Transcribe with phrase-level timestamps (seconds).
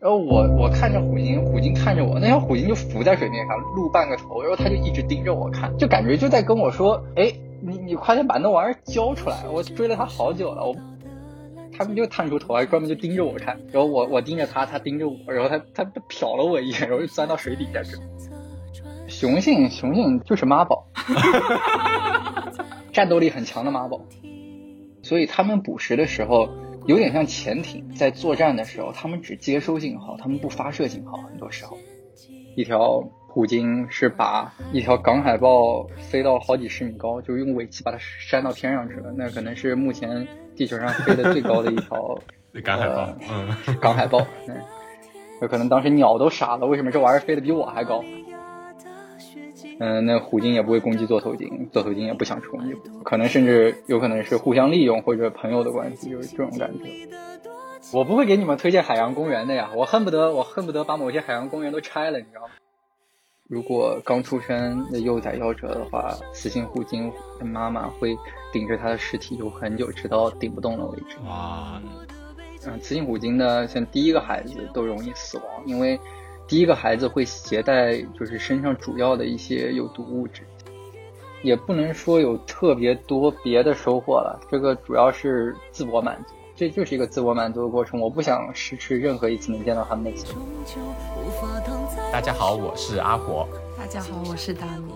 [0.00, 7.30] 然后我我看着虎鲸，虎鲸看着我，那条虎鲸就浮在水面上露半个头，然后它就一直盯着我看，就感觉就在跟我说，哎，
[7.60, 10.74] 你你快点把那玩意儿交出来，我追了它好久了，我。
[11.76, 17.96] 他们就探出头来，专门就盯着我看，然后我我盯着他，他盯着我，然后他他瞟了我一眼，然后就钻到水底下去。
[19.06, 20.86] 雄性雄性就是妈宝，
[22.92, 24.02] 战斗力很强的妈宝，
[25.02, 26.50] 所以他们捕食的时候
[26.90, 31.18] 有点像潜艇在作战的时候，他们只接收信号，他们不发射信号。
[31.18, 31.78] 很多时候，
[32.56, 39.12] 一条虎鲸是把一条港海豹飞到好几十米高，就用尾鳍把它扇到天上去了。
[39.16, 40.26] 那可能是目前。
[40.56, 42.18] 地球上飞得最高的一条
[42.62, 44.54] 港海豹，嗯， 港海豹，嗯，
[45.40, 48.04] 有可能当时鸟都傻了，为什么这玩意儿飞得比我还高？
[49.80, 57.08] 嗯，那虎鲸也不会攻击座头鲸，座头鲸也不想去攻击，可能甚至有可能是互相利用或者朋友的关系，就是这种感觉。
[57.94, 62.48] 我不会给你们推荐海洋公园的呀，我恨不得我恨不得把某些海洋公园都拆了，你知道吗？
[63.48, 68.14] 如果刚出生的幼崽夭折的话，雌性虎鲸的妈妈会
[68.52, 71.16] 顶着它的尸体游很久，直到顶不动了为止。
[71.26, 71.80] 哇，
[72.66, 75.98] 嗯，雌性虎鲸呢，像第一个孩子都容易死亡，因为
[76.50, 80.42] 第一个孩子会携带就是身上主要的一些有毒物质，
[81.44, 86.34] 也不能说有特别多别的收获了，这个主要是自我满足。
[86.56, 90.32] 这就是一个自我满足的过程，我不想失去任何一次能见到他们的机会。
[92.12, 93.46] 大家好，我是阿火。
[93.78, 94.92] 大家好，我是大米。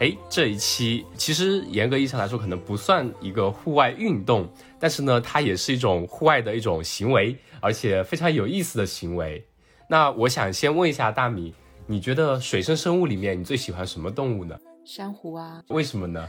[0.00, 4.46] 哎，这一期其实严格意义上来说，可能不算一个户外运动，
[4.78, 9.42] 但是呢，它也是一种户外的一种行为，而且非常有意思的行为。
[9.90, 11.52] 那我想先问一下大米，
[11.84, 14.56] 你觉得水生生物里面你最喜欢什么动物呢？
[14.84, 15.64] 珊瑚啊。
[15.66, 16.28] 为什么呢？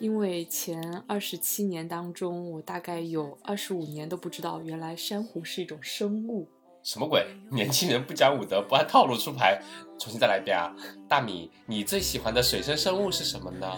[0.00, 6.48] 因为前二十七年当中，我大概有二十五年都不知道，原来珊瑚是一种生物。
[6.82, 7.26] 什么鬼？
[7.50, 9.60] 年轻人不讲武德，不按套路出牌，
[9.98, 10.74] 重新再来一遍啊！
[11.06, 13.70] 大米，你最喜欢的水生生物是什么呢？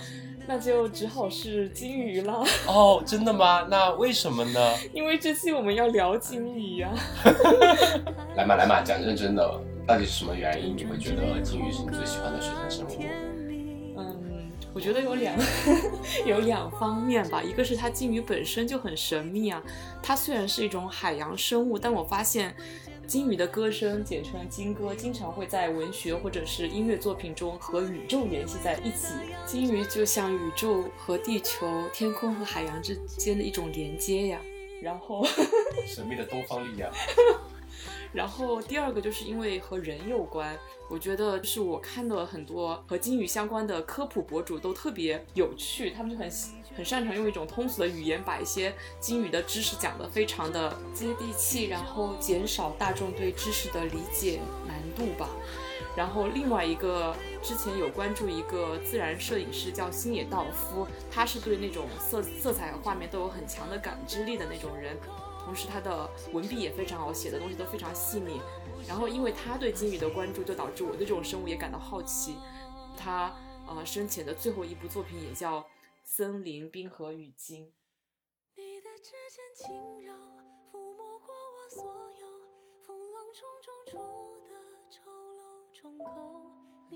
[0.47, 2.45] 那就只好是金鱼了。
[2.67, 3.67] 哦，真的吗？
[3.71, 4.75] 那为什么呢？
[4.93, 6.93] 因为这期我们要聊金鱼呀。
[8.37, 13.03] 来嘛来嘛，讲认真的，到底是什么原因你会觉得金鱼是你最喜欢的水生生物？
[14.75, 15.37] 我觉得有两
[16.25, 19.63] 有两方面吧，一个是它鲸鱼本身就很神秘啊，
[20.03, 22.57] 它虽然是一种海洋生物，但我发现
[23.07, 29.09] 鲸鱼的歌声，简称鲸歌，经常会在文学或者是音乐作品中和宇宙联系在一起。
[29.47, 34.41] 鲸鱼就像宇宙和地球、天空和海洋之间的一种连接呀。
[34.81, 35.27] 然后，
[35.87, 36.91] 神秘的东方力量。
[38.13, 40.59] 然后第二个就是因为和人有关。
[40.89, 46.31] 我觉得就是我看到很多和金鱼相关的科普博主都特别有趣，他们就很
[46.77, 55.31] 很擅长用一种通俗的语言把一些金鱼的知识讲得非常的接地气，然后减少大众对知识的理解难度吧。
[55.97, 64.97] 然后另外一个之前有关注一个自然摄影师叫星野道夫，他是对那种色色彩和画面都有很强的感知力的那种人，
[65.45, 68.41] 同时他的文笔也非常好，写的东西都非常细腻。
[68.89, 72.37] 然后，因为他对金鱼的关注，就导致我对这种生物也感到好奇。
[72.97, 73.33] 他
[73.67, 75.61] 呃生前的最后一部作品也叫
[76.03, 77.67] 《森林冰河与鲸》。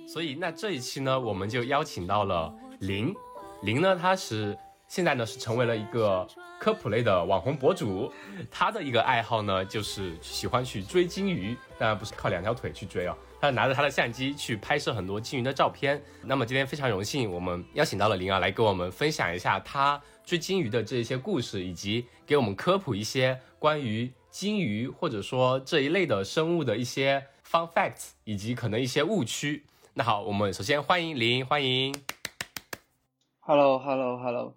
[0.09, 3.15] 所以，那这一期呢，我们就邀请到了林。
[3.63, 4.57] 林呢，他是
[4.89, 6.27] 现在呢是成为了一个。
[6.59, 8.11] 科普类的网红博主，
[8.51, 16.03] 他的一个爱好呢，就是喜欢去追金鱼，当然不是靠两条腿去追哦，他拿着他的相机去拍摄很多金鱼的照片。
[16.25, 29.67] 那么今天非常荣幸，我们邀请到了灵儿来跟我们分享一下他追金鱼的这一些故事，以及给我们科普一些关于金鱼或者说这一类的生物的一些 fun facts，以及可能一些误区。
[29.93, 31.95] 那好，我们首先欢迎林，欢迎。
[33.41, 34.55] Hello，Hello，Hello。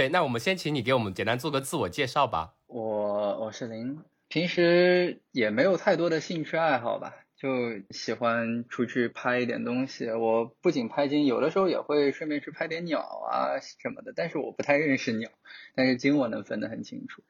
[0.00, 2.54] 对，那我们先请你给我们简单做个自我介绍吧。
[2.68, 10.10] 我我是林，平时也没有太多的兴趣爱好吧，就喜欢出去拍一点东西。
[10.10, 14.14] 我不仅拍鲸，有的时候也会顺便去拍点鸟啊什么的。
[14.16, 15.28] 但是我不太认识鸟，
[15.74, 17.22] 但是鲸我能分得很清楚，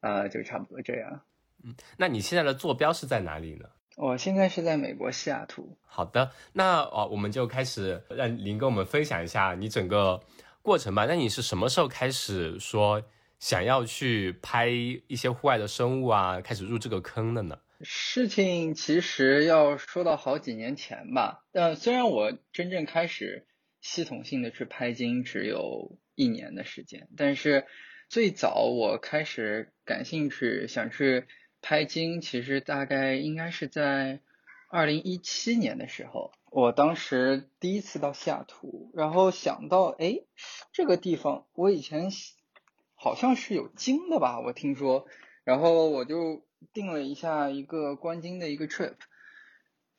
[0.00, 1.22] 啊，就差不多这样。
[1.64, 3.64] 嗯，那你现在的坐标是在哪里呢？
[3.96, 5.74] 我现在是在美国西雅图。
[5.86, 10.20] 好的，那哦，我们就开始让林跟我们分享一下你整个。
[10.62, 13.02] 过程吧，那你是什么时候开始说
[13.38, 16.40] 想要去拍一些户外的生物啊？
[16.40, 17.58] 开始入这个坑的呢？
[17.82, 23.46] 事情其实要说到好几年前吧，但虽然我真正开始
[23.80, 27.64] 系统性的去拍鲸只有一年的时间，但是
[28.10, 31.24] 最早我开始感兴趣想去
[31.62, 34.20] 拍鲸，其实大概应该是在
[34.68, 40.24] 二零一七年的时候，我当时第一次到西雅图，然后想到，哎，
[40.72, 42.10] 这个地方我以前
[42.94, 45.06] 好像是有鲸的吧，我听说，
[45.44, 48.96] 然后我就定了一下一个观鲸的一个 trip，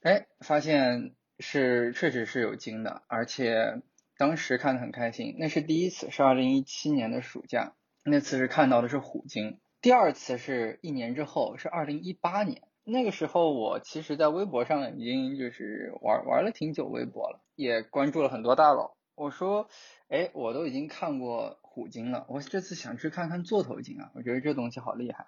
[0.01, 3.81] 哎，发现是确实是有鲸的，而且
[4.17, 9.61] 当时看的很开心，那是第一次，是二零一七年的暑假，那次是看到的是虎鲸。
[9.79, 12.61] 第二次是一年之后，是二零一八年。
[12.91, 18.95] 那个时候，我其实在微博上已经就是玩玩了挺久微博了，也关注了很多大佬。
[19.15, 19.69] 我说，
[20.09, 25.27] 哎，我都已经看过虎鲸了，我这次想去看看座头鲸啊，我觉得这东西好厉害。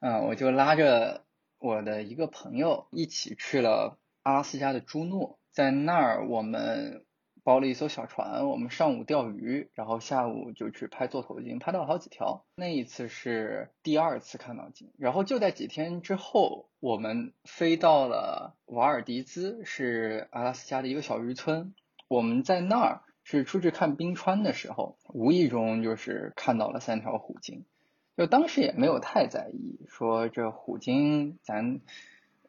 [0.00, 1.24] 嗯，我就拉着
[1.58, 7.04] 我的一个朋友一起去了阿拉斯加的朱诺，在那儿我们。
[7.44, 12.44] 包了一艘小船，我们上午钓鱼，然后下午就去拍座头鲸，拍到了好几条。
[12.54, 21.74] 那一次是第二次看到鲸，然后就在几天之后，我们飞到了瓦尔迪兹，是阿拉斯加的一个小渔村。
[22.06, 27.64] 我们在那儿是出去看冰川的时候，无意中就是看到了三条虎鲸，
[28.16, 31.80] 就当时也没有太在意，说这虎鲸咱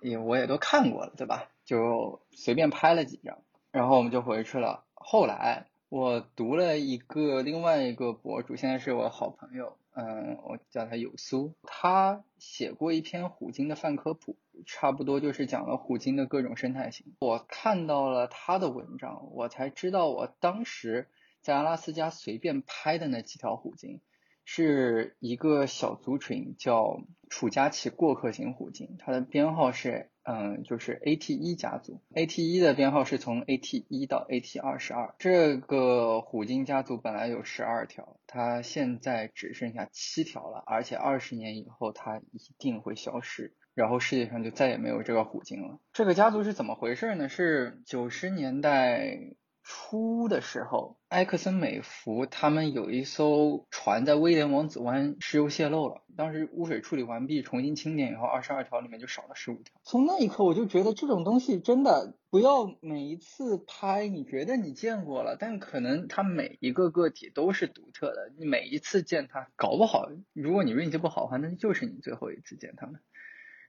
[0.02, 1.50] 也我也都看过了，对吧？
[1.66, 3.40] 就随便拍了几张。
[3.74, 4.86] 然后我们就回去了。
[4.94, 14.38] 后来我读了一个另外一个博主，现在是我好朋友，嗯，我叫他有苏，他写过一篇虎鲸的泛科普，
[14.68, 17.16] 差不多就是讲了虎鲸的各种生态型。
[17.20, 21.10] 我看到了他的文章，我才知道我当时
[21.42, 24.02] 在阿拉斯加随便拍的那几条虎鲸。
[24.46, 35.14] 是一个小族群，叫楚家奇过客型虎鲸，它的编号是嗯，就是 AT 一家族，AT 一的编号是从 AT 一到 AT 二十二。
[35.20, 45.80] 这个虎鲸家族本来有十二条，它现在只剩下七条了，而且二十年以后它一定会消失，然后世界上就再也没有这个虎鲸了。
[45.92, 47.28] 这个家族是怎么回事呢？
[47.28, 49.36] 是九十年代。
[49.64, 59.74] 初的时候，埃克森美孚他们有一艘船在威廉王子湾石油泄漏了，当时污水处理完毕，重新清点以后，二十二条里面就少了十五条。
[59.84, 73.00] 从那一刻，我就觉得这种东西真的不要每一次拍，你觉得你见过了，但可能它每一个个体都是独特的，你每一次见它，搞不好如果你运气不好的话，那就是你最后一次见它们。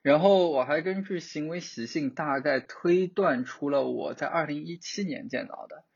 [0.04, 5.86] 然后我还根据行为习性大概推断出了我在二零一七年见到的，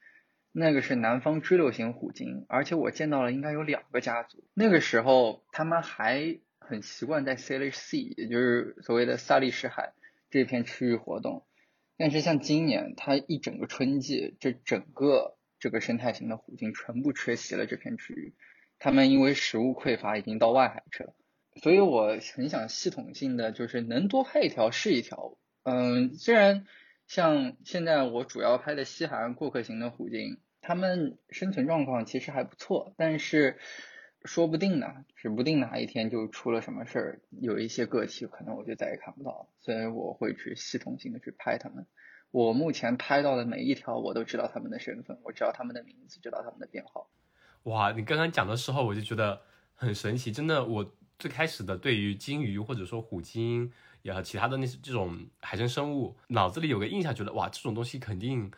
[0.50, 4.42] 那个是南方支流型虎鲸，而且我见到了应该有两个家族。
[4.54, 9.92] 那个时候他们还很习惯在 Salish Sea，也就是所谓的萨利什海
[10.30, 11.44] 这片区域活动。
[11.98, 18.34] 但是像今年，它一整个春季，这整个这个生态型的虎鲸全部缺席了这片区域，
[18.78, 21.14] 它们因为食物匮乏已经到外海去了。
[21.62, 25.36] 所以我很想系统性的，就是能多拍一条是一条。
[25.64, 26.66] 嗯，虽然
[27.06, 33.58] 像现在我主要拍的西海岸过客型的虎鲸，它们生存状况其实还不错，但是
[34.24, 39.48] 说不定呢，指不定哪一天就出了什么事儿，有一些个体可能我就再也看不到。
[39.60, 41.86] 所以我会去系统性的去拍它们。
[42.30, 47.08] 我目前拍到的每一条，我都知道它们的身份，我知道它们的名字，知道它们的编号。
[47.64, 49.40] 哇，你刚刚讲的时候，我就觉得
[49.74, 50.94] 很神奇，真的我。
[51.18, 53.72] 最开始的对于鲸鱼或者说虎鲸，
[54.02, 58.50] 也和其他的那些这种海生生物，脑子里有个印象，觉得哇，这种东西肯定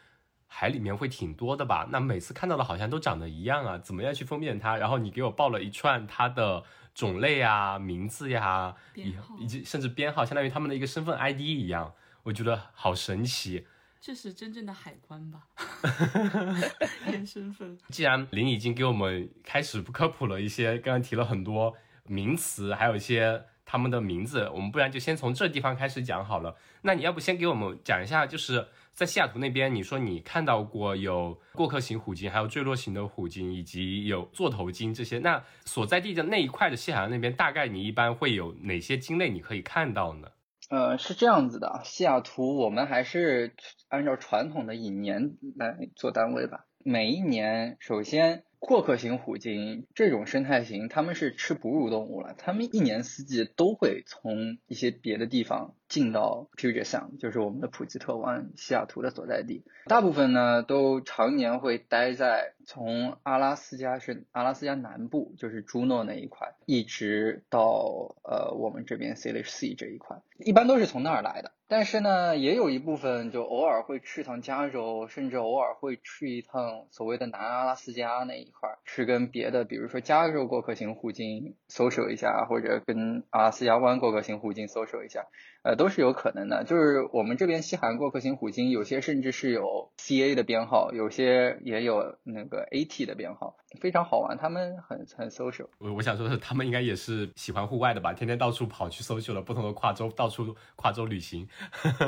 [0.47, 1.89] 海里面会挺多的吧？
[1.91, 4.77] 那每次看到的好像都长得一样啊，怎么样去分辨它？
[4.77, 6.63] 然后你给我报了一串它的
[6.95, 13.67] 种类啊、名字呀，以以及甚至编号，相当于他们的一个身份 ID 一样，我觉得好神奇。
[14.01, 15.47] 这是真正的海关吧？
[17.13, 17.79] 验身份。
[17.89, 21.75] 既然林已经给我们开始科普了一些，刚刚提了很多。
[22.07, 26.57] 名词还有一些他们的名字，我们不然就先从这地方开始讲好了。
[26.83, 35.19] 那你要不先给我们讲一下，就是在西雅图那边，你说你看到过有过客型虎鲸，还有坠落型的虎鲸，以及有座头鲸这些。
[35.21, 40.29] 那所在地的那一块的西海岸那边，大概你一般会有哪些鲸类你可以看到呢？
[40.71, 43.55] 呃，是这样子的，西雅图我们还是
[43.89, 46.67] 按照传统的以年来做单位吧。
[46.85, 48.45] 每一年，首先。
[48.61, 59.65] 阔克型虎鲸这种生态型，它们是吃哺乳动物了，它们一年四季都会从一些别的地方进到 Puget Sound，就是我们的普吉特湾西雅图的所在地。
[59.87, 71.51] 大部分呢都常年会待在从阿拉斯加是阿拉斯加南部，就是朱诺那一块，一直到呃我们这边 Salish Sea 这一块，一般都是从那儿来的。
[71.67, 85.27] 但是呢，也有一部分就偶尔会去趟加州，甚至偶尔会去一趟所谓的南阿拉斯加那一块，去跟别的，比如说加州过客型虎鲸 social 一下，或者跟阿拉斯加湾过客型虎鲸 social 一下，
[85.63, 86.63] 呃，都是有可能的。
[86.65, 94.37] 就是我们这边西韩过客型虎鲸，有些甚至是有 CA 的编号，有些也有那个 AT 的编号，非常好玩。
[94.37, 95.67] 他们很很 social。
[95.79, 98.13] 我我想说的是，他们应该也是喜欢户外的吧？
[98.13, 101.49] 天天到处跑去 social 了，不同的跨州，到处跨州旅行。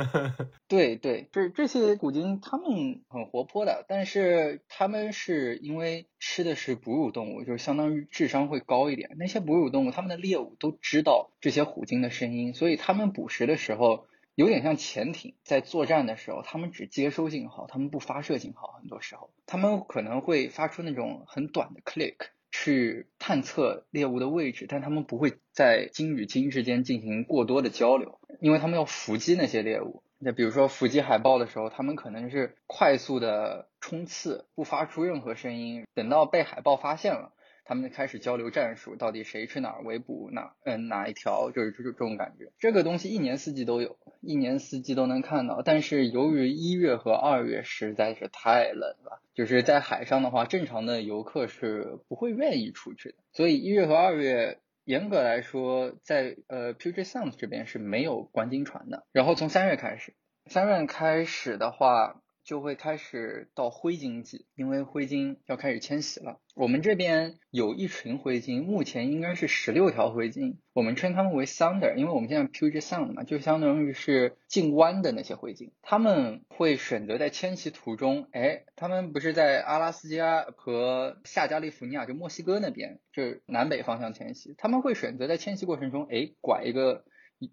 [0.67, 9.11] 对对，这这些虎鲸他们很活泼的，但是他们是因为吃的是哺乳动物，就是相当于智商会高一点。
[9.17, 18.73] 那些哺乳动物，他们的猎物都知道这些虎鲸的声音，所以他们捕食的时候有点像潜艇在作战的时候，他们只接收信号，他们不发射信号。
[18.81, 22.17] 很多时候，他们可能会发出那种很短的 click
[22.51, 28.19] 去探测猎物的位置，但他们不会在鲸与鲸之间进行过多的交流。
[28.41, 37.33] 因为他们要伏击那些猎物，那比如说伏击海豹的时候，他们可能是快速的冲刺，不发出任何声音，等到被海豹发现了，
[37.65, 42.53] 他们就开始交流战术，到底谁去哪儿围捕哪嗯哪一条，就是这种这种感觉。
[42.59, 54.59] 这个东西一年四季都有，一年四季都能看到，但是由于一月和二月实在是太冷了，就是在海上的话，正常的游客是不会愿意出去的，所以一月和二月。
[54.85, 59.07] 严格来说，在呃 Puget Sound 这边是没有观鲸船的。
[59.13, 60.13] 然后从三月开始，
[60.47, 62.22] 三月开始的话。
[62.45, 66.41] 就会开始到灰鲸季，因为灰鲸要开始迁徙了。
[66.55, 75.73] 我们这边有一群灰鲸，目前应该是十六条灰鲸，我们称它们为 Sounder，因为我们现在 Puget Sound 嘛，就相当于是近湾的那些灰鲸。
[75.83, 84.55] 他们会选择在迁徙途中，哎，他们不是在阿拉斯加和下加利福尼亚，就墨西哥那边，就是南北方向迁徙。
[84.59, 87.05] 他们会选择在迁徙过程中，哎，拐一个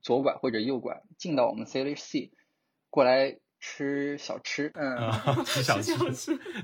[0.01, 2.31] 左拐或者右拐，进到我们 Salish Sea
[2.89, 3.37] 过来。
[3.59, 5.11] 吃小吃，嗯，
[5.45, 5.93] 吃小吃，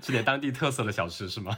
[0.02, 1.58] 吃点当地特色的小吃是吗？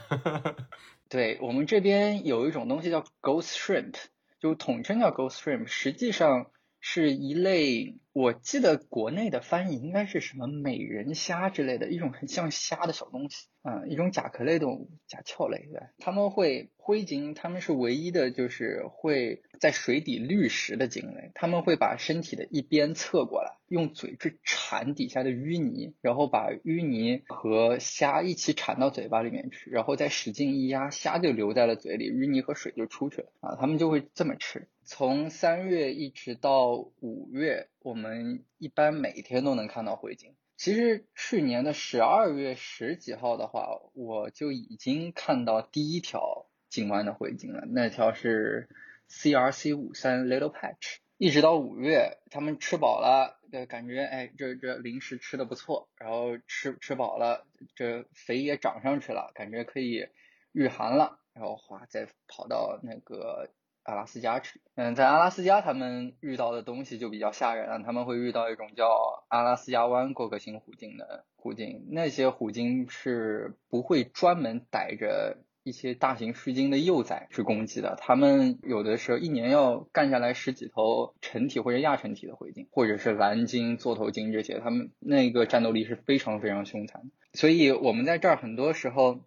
[1.08, 3.94] 对我们这边有一种东西叫 ghost shrimp，
[4.40, 13.46] 就统称叫 ghost shrimp，实际上是一类，我记得国内的翻译应该是什么美人虾之类的一种很像虾的小东西。
[13.62, 21.30] 嗯，一种甲壳类动物，甲壳类对，他们会灰鲸，他们是唯一的，就是会在水底滤食的鲸类。
[21.34, 33.56] 他们会把身体的一边侧过来，用嘴去铲底下的淤泥，然后把淤泥和虾一起铲到嘴巴里面去，然后再使劲一压，虾就留在了嘴里，淤泥和水就出去了啊。
[33.60, 34.66] 他们就会这么吃。
[34.84, 40.34] 从三月一直到五月，我们一般每天都能看到灰鲸。
[40.56, 47.64] 其实去年的十二月十几号的话，我就已经看到第一条近湾的灰鲸了。
[47.66, 48.68] 那条是
[49.08, 50.98] CRC 五三 Little Patch。
[51.16, 60.08] 一直到五月，他们吃饱了，感觉哎，这这零食吃的不错，然后吃吃饱了，这肥也长上去了，感觉可以
[60.52, 63.50] 御寒了，然后哗，再跑到那个。
[63.88, 67.82] 阿拉斯加去，嗯，在阿拉斯加他们遇到的东西就比较吓人了。
[67.82, 77.96] 他们会遇到一种叫阿拉斯加湾过客型虎鲸的虎鲸，那些虎鲸是不会专门逮着一些大型须鲸的幼崽去攻击的。
[77.98, 87.10] 他们有的时候一年要干下来十几头成体或者亚成体的灰鲸，或者是蓝鲸、座头鲸这些，他们那个战斗力是非常非常凶残。
[87.32, 89.20] 所以我们在这儿很多时候，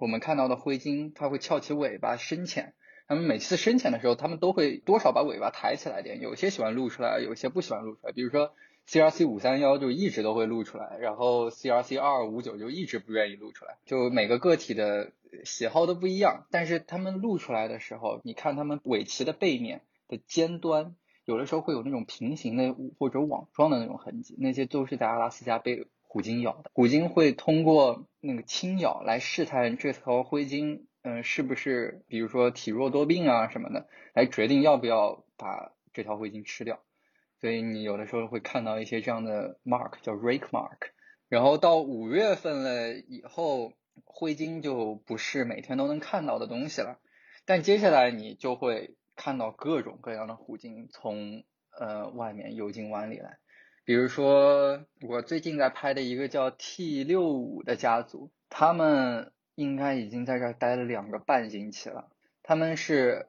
[0.00, 2.72] 我们看到的灰鲸，它会翘起尾巴深潜。
[3.08, 8.12] 他们每次深潜的时候，他们都会多少把尾巴抬起来点，有些喜欢露出来，有些不喜欢露出来。
[8.12, 8.52] 比如说
[8.88, 13.76] CRC 五三幺就一直都会露出来，然后 CRC 二二五九就一直不愿意露出来。
[13.86, 15.12] 就每个个体的
[15.44, 26.70] 喜好都不一样，但是他们露出来的时候，你看他们尾鳍的背面的尖端，有的时候会有那种平行的或者网状的那种痕迹，那些都是在阿拉斯加被虎鲸咬的。
[26.74, 30.86] 虎鲸会通过那个轻咬来试探这条灰鲸。
[31.08, 36.82] 嗯，是不是比如说体弱多病啊什么的，来决定要不要把这条灰鲸吃掉？
[37.40, 40.90] 所以你有的时候会看到一些这样的 mark，叫 rake mark。
[41.28, 43.72] 然后到五月份了以后，
[44.04, 46.98] 灰鲸就不是每天都能看到的东西了。
[47.44, 51.44] 但接下来你就会看到各种各样的虎鲸从
[51.78, 53.38] 呃外面游进湾里来。
[53.84, 59.30] 比如说我最近在拍的一个叫 T 六五的家族，他们。
[59.56, 62.08] 应该已经在这儿待了两个半星期了。
[62.44, 63.26] 他们是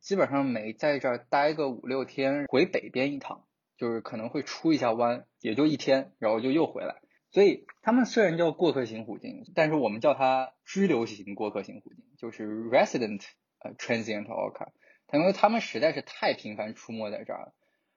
[0.00, 3.46] 基本上每在这儿待个五六天，回北边一趟，
[3.78, 6.96] 就是可能会出一下湾，也就一天，然后就又回来。
[7.30, 13.22] 所以他们虽然叫过客型虎鲸，但是我们叫它居留型过客型虎鲸，就是 resident
[13.60, 14.68] 呃 transient orca，
[15.12, 17.54] 因为他们实在是太频繁出没在这儿了。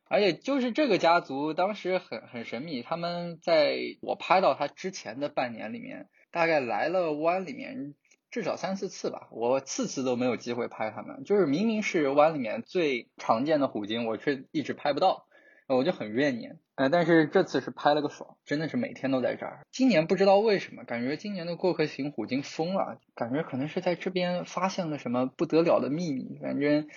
[0.10, 7.94] 而且就是这个家族当时很很神秘，他们在我拍到他之前的半年里面，大概来了湾里面
[8.30, 15.28] 至少三四次吧，我次次都没有机会拍他们，就是明明是湾里面最常见的虎鲸，我却一直拍不到，
[15.68, 16.60] 我就很怨念。
[16.76, 19.60] 呃，但是这次是拍了个爽，真的是每天都在这儿。
[19.72, 26.88] 今年不知道为什么，感觉今年的过客型虎鲸疯了，感觉可能是在这边发现了什么不得了的秘密，反正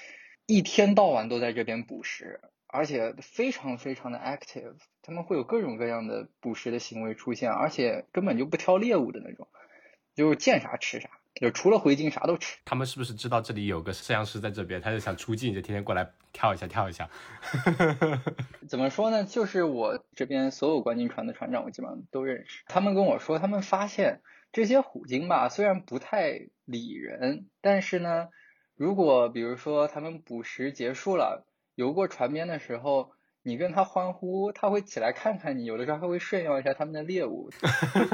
[0.47, 2.41] 一天到晚都在这边捕食。
[2.75, 9.47] 而且非常非常的 active，他们会有各种各样的捕食的行为出现，而且根本就不挑猎物的那种，
[10.17, 12.59] 就是见啥吃啥，就除了回鲸啥都吃。
[12.65, 17.09] 他们是不是知道这里有个摄像师在这边，他就想出镜，就天天过来跳一下跳一下？
[18.69, 19.23] 怎么说呢？
[19.23, 22.65] 就是我这边所有观鲸船的船长，我基本上都认识。
[22.67, 28.31] 他们跟我说，他们发现这些虎鲸吧，虽然不太理人，但是呢，
[28.75, 31.47] 如果比如说他们捕食结束了。
[31.75, 33.11] 游过船边的时候，
[33.43, 37.51] 你跟他欢呼，他会起来看看你，有的时候还会炫耀一下他们的猎物。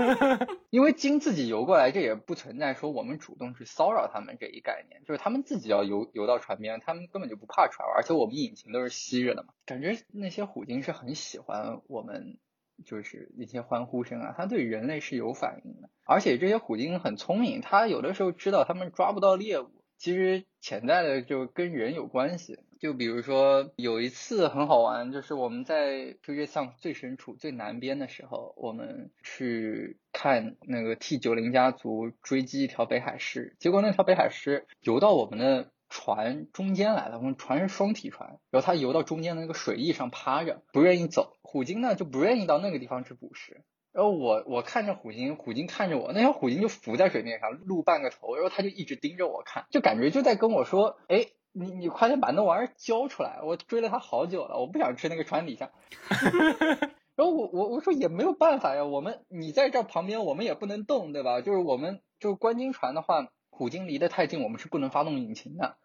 [0.70, 9.52] 因为鲸自己游过来，这也不存在说我们主动去骚扰他们这一概念，就是他们自己要游游到船边，他们根本就不怕船，而且我们引擎都是吸着的嘛。
[9.66, 12.38] 感觉那些虎鲸是很喜欢我们，
[12.84, 15.90] 就是一些欢呼声啊，它对人类是有反应的。
[16.04, 22.58] 而且这些虎鲸很聪明，它有的时候知道他们抓不到猎物，其实潜在的就跟人有关系。
[22.80, 41.37] 就比如说有一次很好玩，就是我们在就月巷最深处最南边的时候，我们去看那个 T 九零家族追击一条北海狮，结果那条北海狮游到我们的船中间来了，我们船是双体船，然后它游到中间的那个水翼上趴着，不愿意走。
[41.42, 43.60] 虎鲸呢就不愿意到那个地方去捕食，
[43.92, 51.26] 然后我我看着虎鲸，虎鲸看着我，那条虎鲸就浮在水面上露半个头，然后它就一直盯着我看，就感觉就在跟我说，哎。
[51.52, 53.40] 你你快点把那玩意儿交出来！
[53.42, 55.71] 我追了它好久了，我不想吃那个船底下。
[57.16, 61.40] 然后我我我说也没有办法呀，我们你在这旁边，我们也不能动，对吧？
[61.40, 65.76] 就是我们就是观鲸船的话，虎鲸离得太近，我们是不能发动引擎的，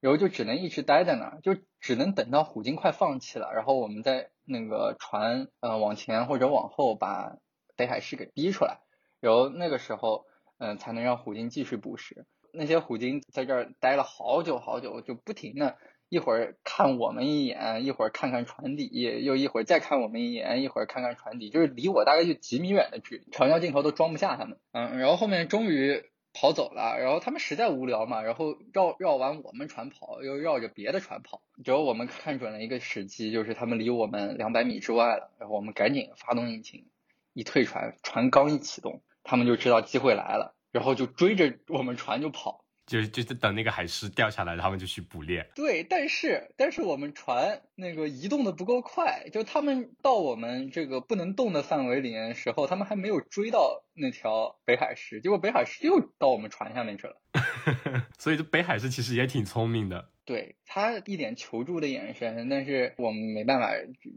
[0.00, 7.38] 然后就只能一直待在那儿，就只能等到虎鲸快放弃了，然后我们在那个船呃往前或者往后把
[7.76, 8.78] 北海狮给逼出来，
[9.20, 10.26] 然后那个时候
[10.58, 12.24] 嗯才能让虎鲸继续捕食。
[12.54, 15.76] 那些虎鲸在这儿待了好久好久，就不停的，
[16.08, 18.88] 一会儿看我们一眼，一会儿看看船底，
[19.24, 24.58] 又一会儿再看我们一眼，一会儿看看船底，就是离我大概就几米远的距离，长焦镜头都装不下他们。
[24.72, 36.86] 嗯，然后后面终于跑走了，然后他们实在无聊嘛，然后绕绕完我们船跑，又绕着别的船跑，只有我们看准了一个时机，就是他们离我们两百米之外了，然后我们赶紧发动引擎，
[37.32, 40.54] 一退船，船刚一启动，他们就知道机会来了。
[40.74, 45.48] 然后就追着我们船就跑，就就是等那个海狮掉下来，他们就去捕猎。
[45.54, 57.20] 对，但是但是我们船那个移动的不够快，就他们到我们这个不能动的范围里面的时候，他们还没有追到那条北海狮，结果北海狮又到我们船下面去了。
[58.18, 63.70] 所以这北海狮其实也挺聪明的，对他一点求助的眼神，但是我们没办法，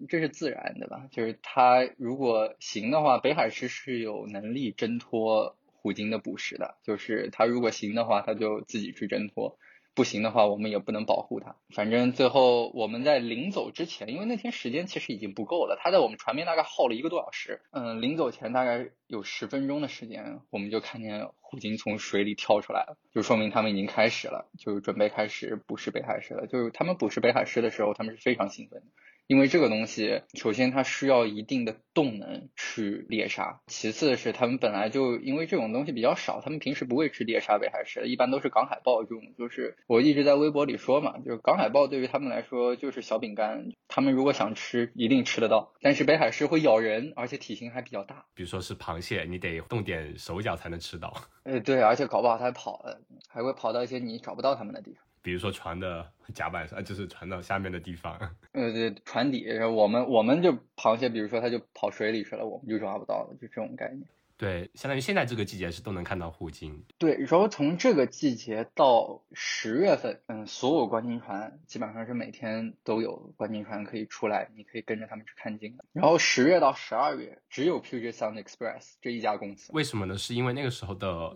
[0.10, 1.08] 这是自然的吧？
[1.12, 5.57] 就是他如果行的话，北海狮是有能力挣脱。
[5.88, 9.56] 虎鲸的捕食的，就是它如果行的话，它就自己去挣脱；
[9.96, 11.56] 不行的话，我们也不能保护它。
[11.74, 17.62] 反正最后我们在临走之前，因为那天时间其实已经不够了，它在我们船边大概耗了一个多小时。
[17.72, 26.48] 嗯，临走前大概有十分钟的时间，我们就看见虎鲸从水里跳出来了，就说明他们已经开始了，就准备开始捕食北海狮了。
[26.48, 28.84] 就是他们捕食北海狮的时候，他们是非常兴奋。
[29.28, 39.22] 因为这个东西，首先它需要一定的动能去猎杀，其次是他们本来就因为这种东西比较少，他们平时不会去猎杀北海狮，一般都是港海豹这种。
[39.38, 48.26] 就是我一直在微博里说嘛，就是港海豹对于他们来说就是小饼干，他们如果想吃一定吃得到，但是北海狮会咬人，而且体型还比较大。
[48.34, 51.14] 比如说是螃蟹，你得动点手脚才能吃到。
[51.44, 55.04] 哎，对，而且搞不好它还跑了，还会跑到一些你找不到它们的地方。
[55.22, 58.18] 比如说船的甲板上， 就是船到下面的地方。
[58.54, 64.08] 呃，对，船底，我们我们就螃蟹，比如说它就跑水里去了，我们就抓不到了，就这种概念。
[64.38, 66.86] 对，相当于现在这个季节是都能看到护鲸。
[67.00, 75.84] 对，然后从这个季节到十月份，嗯，所有观鲸船基本上是每天都有观鲸船可以出来，你可以跟着他们去看鲸的。
[75.92, 79.72] 然后十月到十二月，只有 Puget Sound Express 这一家公司。
[79.74, 80.16] 为什么呢？
[80.16, 81.34] 是因为那个时候的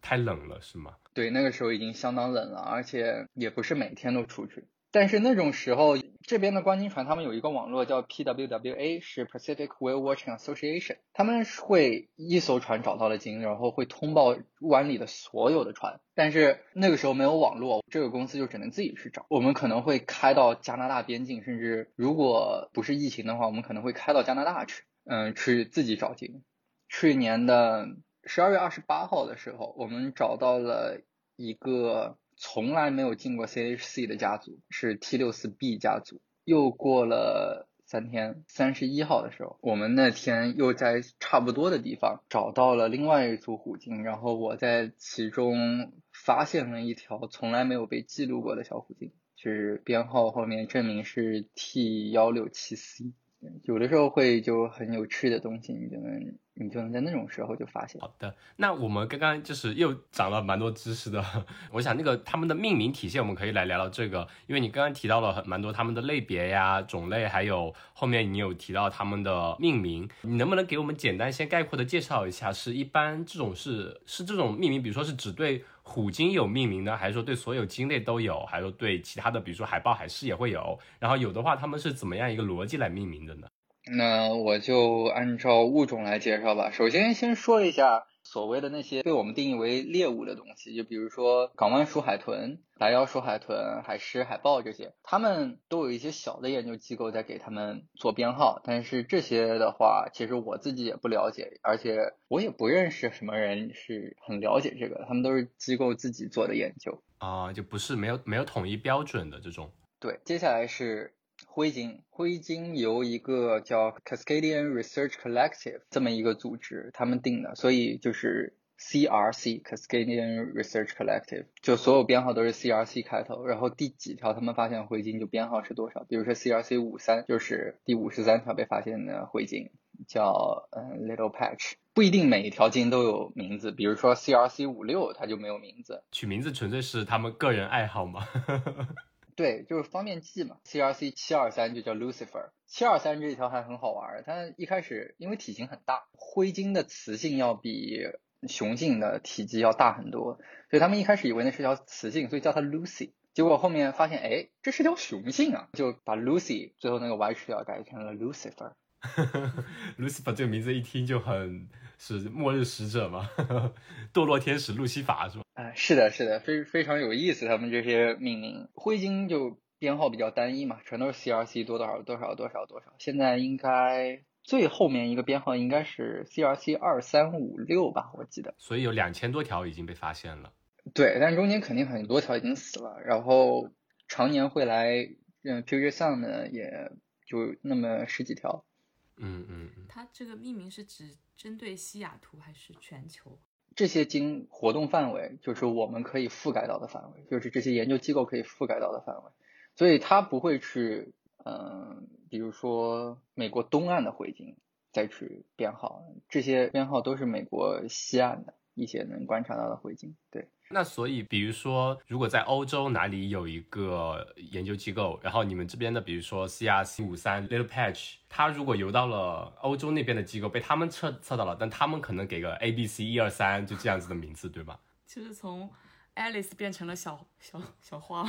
[0.00, 0.94] 太冷了，是吗？
[1.12, 4.64] 对，那个时候已经相当冷了，而且也不是每天都出去。
[4.92, 16.00] 但是那种时候这边的观鲸船，他们有一个网络叫 PWWA，是 Pacific Whale Watching Association，他们会一艘船找到了鲸，然后会通报湾里的所有的船。
[16.14, 19.26] 但是那个时候没有网络，这个公司就只能自己去找。
[19.28, 26.42] 我们可能会开到加拿大边境，甚至如果不是疫情的话，我们可能会开到加拿大去，嗯，去自己找鲸。
[26.88, 27.86] 去年的
[28.24, 31.02] 十二月二十八号的时候，我们找到了
[31.36, 32.16] 一个。
[32.46, 36.20] 从来没有进过 CHC 的家族是 T 六四 B 家族。
[36.44, 53.14] 又过了三天，三十一号的时候，我们那天又在差不多的地方找到了另外一组虎鲸，然后我在其中发现了一条从来没有被记录过的小虎鲸，是编号后面证明是 T 幺六七 C。
[53.62, 58.00] 有的时候会就很有趣的东西，你就能你就能在那种时候就发现。
[58.00, 61.24] 好的，那我们刚刚就是又长了蛮多知识的。
[61.72, 72.52] 我想那个他们的命名体系，我们可以来聊聊这个，因为你刚刚提到了很蛮多他们的类别呀、种类，还有后面你有提到他们的命名，你能不能给我们简单先概括的介绍一下？
[72.52, 80.78] 是一般这种是是这种命名，比如说是只对虎鲸有命名呢，还是说对所有鲸类都有，还是说对其他的，比如说海豹、海狮也会有？
[81.00, 83.48] 然后有的话，他们是怎么样一个逻辑来命名的呢？
[83.86, 86.70] 那我就按照物种来介绍吧。
[86.70, 98.62] 首先，先说一下所谓的那些被我们定义为猎物的东西，就比如说港湾鼠海豚、白腰鼠海豚、海狮、海豹这些，他们都有一些小的研究机构在给他们做编号。
[98.64, 109.70] 但是这些的话，其实我自己也不了解，而且我也不认识什么人是很了解这个，他们都是机构自己做的研究啊，就不是没有没有统一标准的这种。
[110.00, 111.14] 对，接下来是。
[111.54, 129.70] 灰鲸，灰鲸由一个叫 Cascadian Research Collective 这么一个组织他们定的，所以就是 CRC Cascadian Research Collective，就所有编号都是 CRC 开头，然后第几条他们发现灰鲸就编号是多少，比如说 CRC 五三就是第五十三条被发现的灰鲸，
[130.08, 138.26] 叫嗯 Little Patch，不一定每一条鲸都有名字，比如说 CRC 五六它就没有名字，取名字纯粹是他们个人爱好吗？
[139.36, 140.58] 对，就是方便记嘛。
[140.64, 144.22] CRC 七二三就叫 Lucifer，七二三这一条还很好玩。
[144.24, 148.00] 它一开始因为体型很大，灰鲸的雌性要比
[148.48, 150.38] 雄性的体积要大很多，
[150.70, 153.12] 所以他们一开始以为那是条雌性，所以叫它 Lucy。
[153.32, 158.72] 结果后面发现，哎，这是条雄性啊，就把 Lucy 最后那个 Y 去掉，改成了 Lucifer。
[159.98, 161.68] Lucifer 这个名字一听就很
[162.06, 163.30] 是末日使者吗，
[164.12, 165.44] 堕落天使路西法是吧？
[165.54, 167.46] 哎，是的，是的，非非常有意思。
[167.46, 172.92] 他们这些命名，灰鲸就编号比较单一嘛，全都是 CRC 多多少多少多少多少。
[172.98, 178.54] 现在应该最后面一个编号应该是 CRC 二三五六吧，我记得。
[178.58, 180.52] 所以有两千多条已经被发现了。
[180.92, 183.00] 对，但中间肯定很多条已经死了。
[183.06, 183.70] 然后
[184.08, 185.08] 常年会来
[185.42, 186.90] 嗯 Puget Sound 呢，也
[187.26, 188.66] 就那么十几条。
[189.16, 189.86] 嗯嗯嗯。
[189.88, 193.38] 它这个命名是指针对西雅图还是全球？
[193.76, 199.30] 这些经活动范围就是我们可以覆盖到的范围，就是这些研究机构可以覆盖到的范围，
[199.74, 201.12] 所以它不会去，
[201.44, 204.56] 嗯，比如说美国东岸的回金
[204.92, 210.48] 再去编号，这些编号都是美国西岸的一些能观察到的灰鲸，对。
[210.70, 224.80] 那所以，比如说，如果在欧洲哪里有一个研究机构，然后你们这边的，比如说 CRC 五三 Little Patch，它如果游到了欧洲那边的机构，被他们测测到了，但他们可能给个 A B C 一二三就这样子的名字，对吧？
[225.06, 225.70] 就是从
[226.16, 228.28] Alice 变成了小小小花。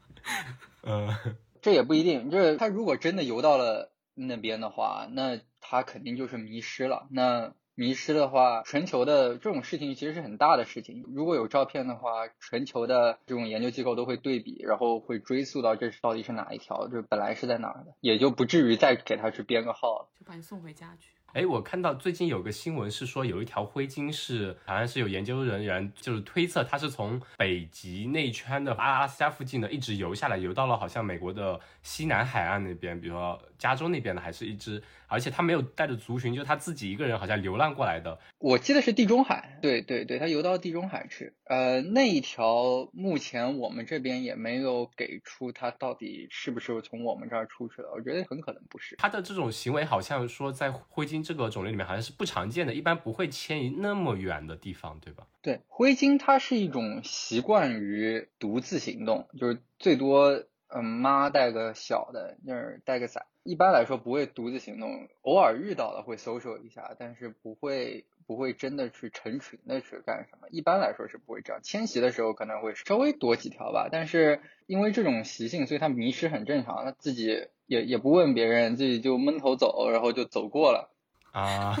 [0.82, 1.14] 嗯，
[1.60, 7.06] 这也不一定，就是他如果真的游到了那边的话，那他肯定就是迷失了。
[7.10, 11.04] 那迷失的话，全球的这种事情其实是很大的事情。
[11.14, 21.10] 如果有照片的话，全球的这种研究机构都会对比，然后会追溯到这是到底是哪一条，就本来是在哪儿的，也就不至于再给他去编个号了，就把你送回家去。
[21.34, 38.18] 哎，我看到最近有个新闻是说，有一条灰鲸是好像是有研究人员就是推测它是从北极内圈的阿拉斯加附近的一直游下来，游到了好像美国的西南海岸那边，比如说加州那边的，还是一只，而且他没有带着族群，就他自己一个人好像流浪过来的。
[38.38, 41.34] 我记得是地中海，对对对，他游到地中海去。
[41.44, 48.96] 呃，那一条目前我们这边也没有给出它到底是不是从我们这儿出去的，我觉得很可能不是。
[48.96, 51.18] 他的这种行为好像说在灰鲸。
[51.18, 55.26] 这个种类里面好像是不常见的，一般不会迁移那么远的地方，对吧？
[55.42, 63.26] 对，灰鲸它是一种习惯于独自行动，就是最多嗯，妈带个小的，就是带个崽。
[63.42, 70.48] 一般来说不会独自行动，偶尔遇到了会 social 一下，但是不会不会真的去成群的去干什么。
[70.50, 71.62] 一般来说是不会这样。
[71.62, 76.84] 迁徙的时候可能会稍微多几条吧，但是因为这种习性，所以它迷失很正常。
[76.84, 80.90] 它自己也也不问别人，自己就闷头走，然后就走过了
[81.32, 81.74] 啊，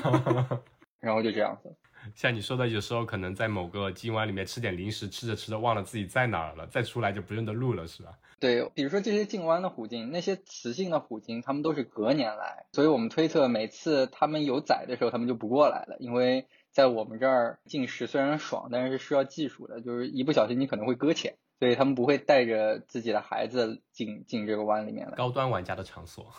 [0.98, 1.76] 然后就这样子。
[2.14, 8.10] 像你说的，有时候可能在某个金湾里面吃点零食，吃着吃着忘了自己在哪儿了，再出来就不认得路了，是吧？
[8.40, 25.16] 对，比如说这些进湾的虎鲸，那些雌性的虎鲸，它们都是隔年来，所以我们推测每次它们有崽的时候，它们就不过来了，因为在我们这儿进食虽然爽，但是是需要技术的，就是一不小心你可能会搁浅，所以他们不会带着自己的孩子进进这个湾里面来。
[25.16, 26.32] 高端玩家的场所，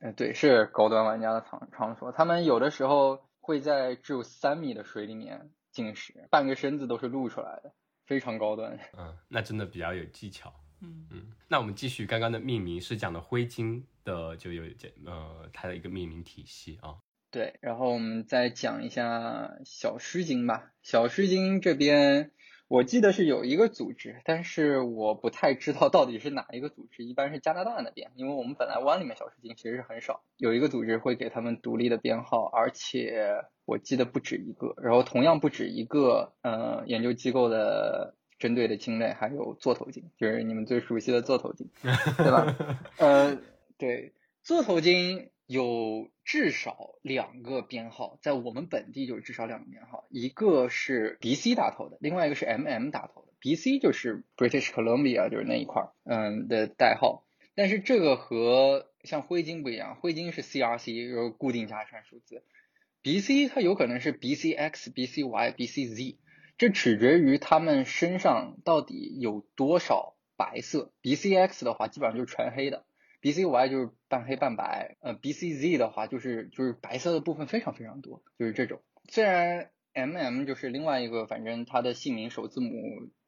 [0.00, 3.27] 哎， 对，是高端玩家的场场所，他们有的时候。
[3.48, 7.72] 会在只有三米的水里面进食，半个身子都是露出来的，
[8.04, 8.78] 非常高端。
[8.92, 10.52] 嗯，那真的比较有技巧。
[10.82, 16.96] 嗯嗯，那我们继续刚刚的命名是讲的灰鲸的，就有这呃它的一个命名体系啊。
[17.30, 22.30] 对，然后我们再讲一下小狮鲸吧，小狮鲸这边。
[22.68, 27.02] 我记得是有一个组织，但是我不太知道到底是哪一个组织。
[27.02, 30.22] 一般是加拿大那边，因为我们本来湾里面小须鲸其实是很少。
[30.36, 34.74] 有一个组织会给他们独立的编号，而且我记得不止一个。
[34.82, 41.70] 然后同样不止一个，呃，研究机构的针对的鲸类还有座头鲸，就是你们最熟悉的座头鲸，
[42.18, 42.54] 对吧？
[42.98, 43.38] 呃，
[43.78, 45.30] 对，座头鲸。
[45.48, 53.32] 有至少两个编号，在我们本地就是至少两个编号，一个是 B C 打头的，另外一个是 M M 打头的。
[53.40, 57.24] B C 就是 British Columbia，就是那一块儿，嗯的代号。
[57.54, 62.44] 但是这个和像灰鲸不一样，灰鲸是 C R C，就是固定加权数字。
[63.00, 66.18] B C 它有可能是 B C X、B C Y、B C Z，
[66.58, 70.92] 这取决于它们身上到底有多少白色。
[71.00, 72.84] B C X 的话，基本上就是全黑的。
[73.20, 78.80] B C Y 就是半黑半白，呃，B C Z 的话就是就是白色的部分非常非常多，就是这种。
[79.08, 82.70] 虽然 M M 就是另外一个，反正它的姓名首字母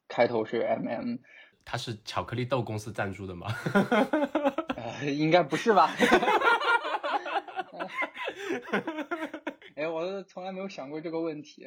[0.08, 1.16] 开头是 M M，
[1.64, 3.48] 它是巧克力豆公司赞助的吗？
[4.76, 5.94] 呃，应该不是吧？
[9.74, 11.66] 哎，我从来没有想过这个问题。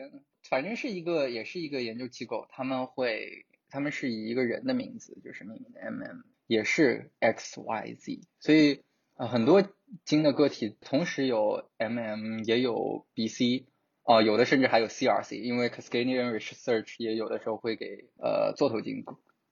[0.50, 6.18] 反正是一个，也是一个研究机构，他们会，他们是以一个人的名字就是命名的 M M。
[6.48, 8.82] 也是 X Y Z，所以
[9.16, 9.64] 啊很多
[10.06, 13.66] 鲸的个体同时有 M M 也有 B C，
[14.04, 19.06] 啊有的甚至还有 C R C，因为 Cascadian Research 也有的时候会给呃座头鲸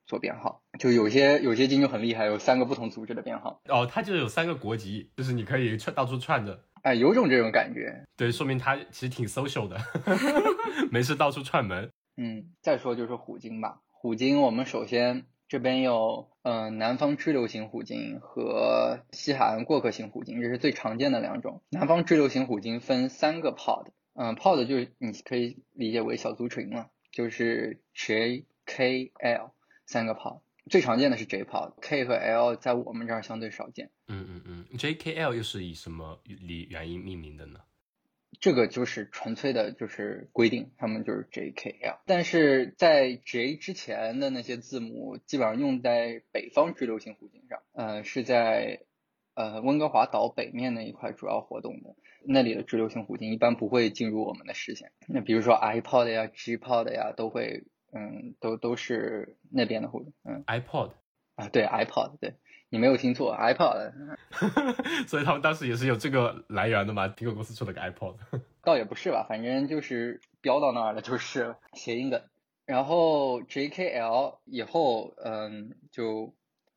[0.06, 3.62] 做编号，就有些有些鲸就很厉害，有三个不同组织的编号。
[3.70, 6.66] 哦，它就有三个国籍，就是你可以串到处串着。
[6.82, 8.06] 哎，有种这种感觉。
[8.18, 9.78] 对，说明它其实挺 social 的，
[10.92, 11.92] 没事到处串门。
[12.18, 15.28] 嗯，再说就是虎鲸吧，虎鲸我们首先。
[15.52, 21.62] 这边有，嗯，南方支流型虎鲸和西海岸过客型虎鲸，这是最常见的两种。
[21.72, 29.54] 南方支流型虎鲸分三个 pod，嗯，pod 就是你可以理解为小族群嘛，就是 J、K、L
[29.86, 33.92] 三个 pod，最常见的是 J pod，K 和 L 在我们这儿相对少见。
[34.08, 37.60] 嗯嗯嗯，J、K、L 又是以什么理原因命名的呢？
[38.40, 42.00] 这个就是纯粹的，就是规定，他们就是 J K L。
[42.06, 48.80] 但是在 J 之前的那些字母，基本上用在北方直流型虎鲸上，呃，是在
[49.36, 54.92] 呃温哥华岛北面那一块主要活动的，那里的直流型虎鲸一般不会进入我们的视线。
[55.08, 60.14] 那比如说 iPod 呀、G Pod 呀，都会，嗯，都都是那边的虎鲸。
[60.24, 60.94] 嗯，iPod
[61.36, 62.36] 啊，对 iPod，对。
[62.74, 63.92] 你没有听错，iPod，
[65.06, 67.06] 所以他们当时也是有这个来源的嘛？
[67.10, 68.16] 苹果公司出了个 iPod，
[68.64, 72.22] 倒也不是吧，反正就是标到那儿了，就是谐音梗。
[72.66, 76.34] 然后 JKL 以后，嗯，就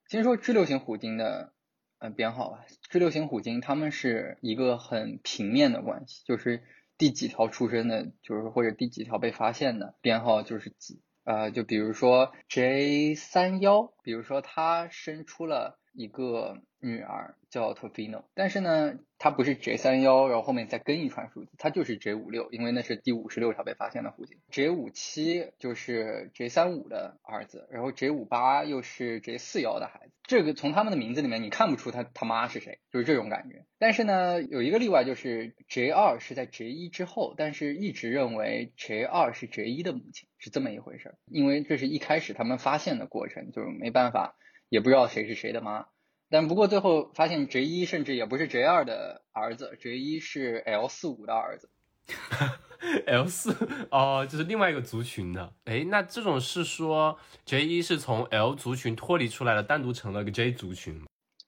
[0.08, 1.52] 先说支流型虎鲸的
[2.00, 2.64] 嗯编号吧。
[2.90, 6.64] 支流型虎鲸它们是一个很平面的关系，就是
[6.98, 11.00] 第几条出生的，就是或者第几条被发现的编号就是几。
[11.22, 15.78] 呃，就比如说 J 三幺，比如说它生出了。
[15.94, 24.38] 一个女儿叫 Tofino，但是呢，它不是 J 三幺，然后后面再跟一串数字，它就是 J 五六，因为那是第五十六条被发现的虎鲸。
[24.50, 30.12] J 五七就是 J 三五的儿子，然后 J 五八又是 J 四幺的孩子。
[30.24, 33.64] 这个从他们的名字里面你看不出他他妈是谁，就是这种感觉。
[33.78, 41.14] 但是呢，有一个例外，就是 J 二是在 J 一之后，但是一直认为 J 二是 J 一的母亲，是这么一回事。
[41.26, 44.34] 因为这是一开始他们发现的过程，就是没办法。
[44.74, 45.86] 也不知道谁是谁的妈，
[46.28, 51.70] 但不过最后发现 J 一甚至也不是 J 二的儿子，J 一是 L 四五的儿子。
[53.06, 53.56] L 四
[53.92, 55.52] 哦，就是另外一个族群的。
[55.66, 61.06] 哎，那这种是说 J 一是从 L 族群脱离出来了，单独成了个 J 族群吗？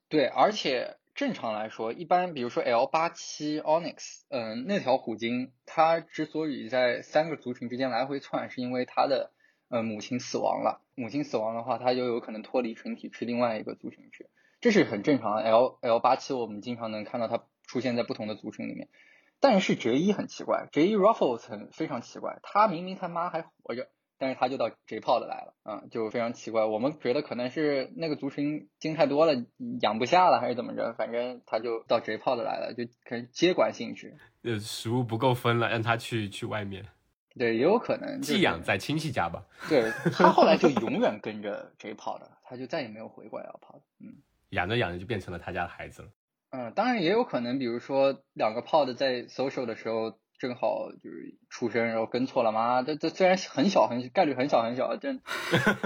[0.09, 9.33] 对，而且正常来说，一般比如说 L 八七 Onyx，嗯，那条虎鲸它之所以在三个族群之间来回窜，是因为它的
[9.69, 10.83] 呃母亲死亡了。
[10.95, 14.29] 母亲死亡的话，它就有可能脱离群体去另外一个族群去，
[14.61, 15.43] 这是很正常的。
[15.43, 18.89] L L 八七我们经常能看到它出现在不同的族群里面。
[19.39, 26.65] 但是 J 一很奇怪，J 一 Ruffles 很非常奇怪，他明明他妈还活着，但是他就到 J Pod 来了，啊，就非常奇怪。
[26.65, 29.45] 我们觉得可能是那个族群精太多了，
[29.83, 34.17] 养不下了还是怎么着，反正他就到 J Pod 来了，就可能接管性质。
[34.43, 36.87] 呃，食物不够分了，让他去去外面。
[37.39, 39.45] 对，也有可能寄养在亲戚家吧。
[39.69, 43.83] 对他后来就永远跟着 J 跑的他就再也没有回过来要跑的。
[44.01, 44.15] 嗯，
[44.51, 46.09] 养着养着就变成了他家的孩子了。
[46.51, 52.83] 嗯，当然也有可能，比如说两个 pod 在 social 的时候正好就是出生，然后跟错了妈。
[52.83, 55.21] 这这虽然很小很概率很小很小，真，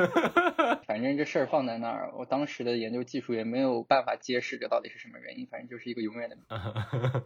[0.87, 6.37] 反正这事儿放在那儿，我当时的研究技术也没有办法揭示这到底是什么原因，反正就是一个永远的。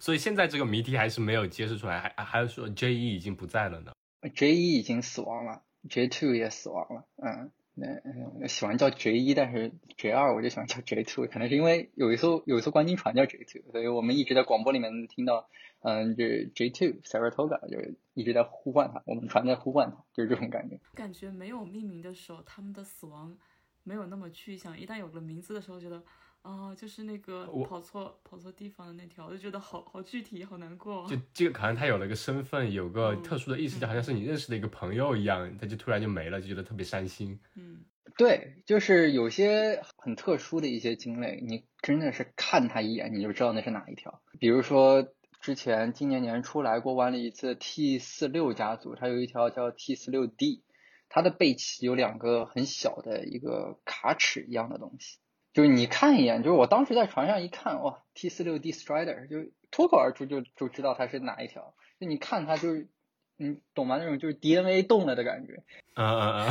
[0.00, 3.92] 所以现在这个谜题还是没有揭示出来，还还是说 J 一已经不在了呢
[4.34, 7.50] ？J 一已经死亡了，J two 也死亡了，嗯。
[7.78, 15.46] 那喜欢叫 J 一，但是 J 二我就喜欢叫 J two，可能是因为有一艘有一艘观鲸船叫 J two，所以我们一直在广播里面听到，
[15.86, 20.80] 嗯，这 J two Saratoga 就是一直在呼唤它，我们船在呼唤它，就是这种感觉。
[20.94, 23.36] 感觉没有命名的时候，他们的死亡
[23.84, 26.02] 没有那么具象，一旦有了名字的时候，觉得。
[26.42, 31.04] 哦，就是那个跑错跑错地方的那条，我就觉得好好具体，好难过。
[31.08, 37.36] 就这个可能他有了个身份，有个特殊的意思，就好像是你认识的一个朋友一样，他就突然就没了，就觉得特别伤心。
[37.56, 37.80] 嗯，
[38.16, 44.22] 对，就是有些很特殊的一些鲸类，你真的是看它一眼你就知道那是哪一条。
[44.38, 45.02] 比如说
[45.46, 50.64] 之前今年年初来过玩了一次 T 四六家族，它有一条叫 T 四六 D，
[51.08, 55.18] 它的背鳍有两个很小的一个卡尺一样的东西。
[55.52, 61.76] 就是你看一眼，就是我当时在船上一看，哇，T 四六 D Strider 就脱口而出就就知道它是哪一条。
[62.00, 62.88] 就你看它就是，
[63.36, 63.98] 你懂吗？
[63.98, 65.62] 那种就是 DNA 动了的感觉。
[65.94, 66.48] 嗯嗯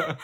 [0.00, 0.16] 嗯。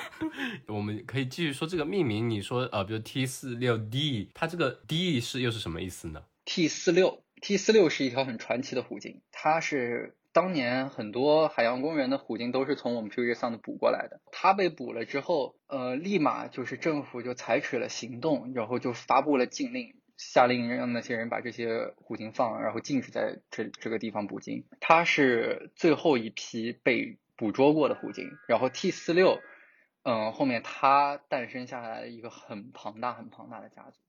[0.74, 2.28] 我们可以继续说这个命名。
[2.28, 10.16] 你说呃，比如 T 四六 D，它这个 D 是又是什么意思呢？T 四六 T 四六是一条很传奇的虎鲸，它是。
[10.33, 14.20] 当年很多海洋公园的虎鲸都是从我们 Puget Sound 捕过来的。
[14.33, 24.64] 它被捕了之后，呃，立马就是政府就采取了行动，然后就发布了禁令，下令让那些人把这些虎鲸放，然后禁止在这这个地方捕鲸。
[24.80, 28.30] 它是最后一批被捕捉过的虎鲸。
[28.48, 29.38] 然后 T 四六，
[30.02, 34.00] 嗯，后面它诞生下来了一个很庞大、很庞大的家族。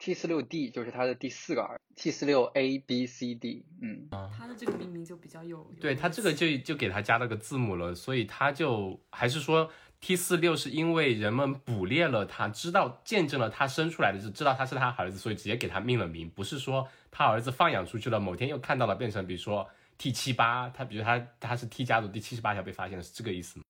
[0.00, 23.66] T 四六 D 就是它的第四个儿，T 四六 A B C D，嗯，它的这个命名就比较有，对它这个就就给它加了个字母了，所以它就还是说 T 四六是因为人们捕猎了它，知道见证了它生出来的，就知道它是他儿子，所以直接给它命了名，不是说他儿子放养出去了，某天又看到了变成，比如说 T 七八，他比如他他是 T 家族第七十八条被发现，是这个意思吗？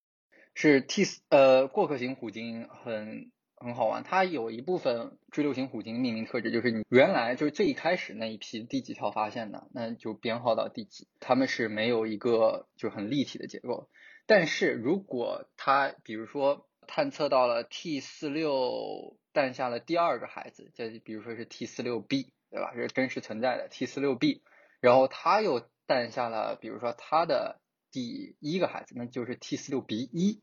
[0.54, 3.32] 是 T 呃过客型虎鲸很。
[3.62, 11.08] 很好玩，它有一部分追流型虎鲸命名特质，就是你原来就是最一开始那一批第几条发现的，那就编号到第几。
[11.20, 13.90] 它们是没有一个就很立体的结构，
[14.26, 22.72] 但是如果它比如说探测到了 T 四六诞下了第二个孩子，就比如说是 T 四六 B，对吧？
[22.74, 24.42] 是真实存在的 T 四六 B，
[24.80, 27.60] 然后它又诞下了，比如说它的
[27.92, 30.40] 第一个孩子，那就是 T 四六 B 一。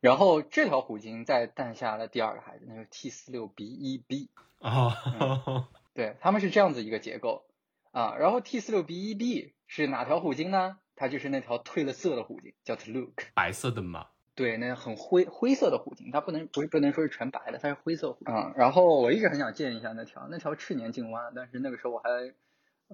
[0.00, 4.30] 然后这条虎鲸再诞下了第二个孩子，那就是 T 四六 B 一 B
[4.60, 4.94] 啊，
[5.94, 7.44] 对，他们是这样子一个结构
[7.90, 8.14] 啊。
[8.18, 10.78] 然后 T 四六 B 一 B 是哪条虎鲸呢？
[10.94, 14.06] 它就是那条褪了色的虎鲸，叫 Tluke，白色的嘛？
[14.34, 18.52] 对，那很灰灰色的虎鲸，它不能不是不能说是全白的，它是灰色虎啊。
[18.56, 22.08] 然后我一直很想见一下那条那条赤年进湾，但是那个时候我还。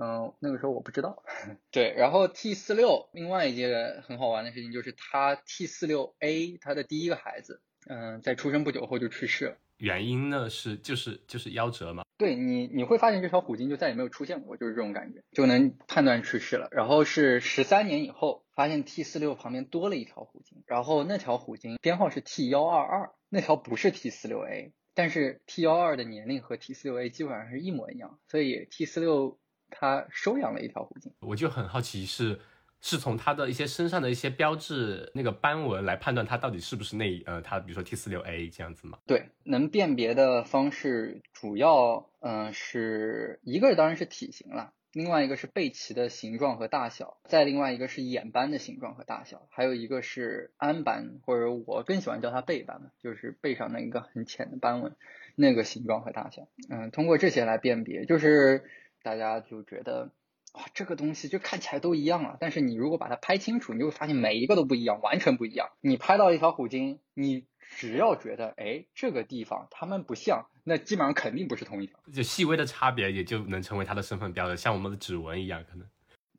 [0.01, 1.23] 嗯，那个时候我不知道。
[1.71, 9.57] 对，然后 T 四六另外一件很好玩的事情就是他 T 四六 A 他的第一个孩子，嗯，在出生不久后就去世了。
[9.77, 12.05] 原因呢是就是就是夭折嘛。
[12.17, 16.69] 对你你会发现这条虎鲸就再也没有出现过，就是这种感觉，就能判断去世了。
[16.71, 29.39] 然后是十三年以后发现 T 四六旁边多了一条虎鲸，然后那条虎鲸编号是 T 幺二二，那条不是 T 四六 A，但是 T 幺二的年龄和 T 四六 A 基本上是一模一样，所以 T 四六。
[29.77, 32.39] 他收养了一条虎鲸，我就很好奇，是
[32.81, 38.99] 是从它的一些身上的一些标志那个斑纹来判断它到底是不是那呃，它比如说 T 四六 A 这样子吗？
[39.07, 54.95] 对，能辨别的方式主要嗯是一个当然是体型了，另外一个是背鳍的形状和大小，再另外一个是眼斑的形状和大小，还有一个是鞍斑，或者我更喜欢叫它背斑，就是背上那一个很浅的斑纹，
[55.37, 56.49] 那个形状和大小。
[56.69, 58.65] 嗯，通过这些来辨别，就是
[59.05, 60.11] 大家就觉得
[60.55, 65.69] 哇，这个东西就看起来都一样了，但是你如果把它拍清楚，你就会发现每一个都不一样，完全不一样。
[65.81, 67.45] 你拍到一条虎鲸，你
[67.77, 70.47] 只要觉得哎这个地方它们不像。
[70.67, 75.87] 那基本上肯定不是同一条，就细微的差别也就能成为它的身份标志，像我们的指纹一样，可能。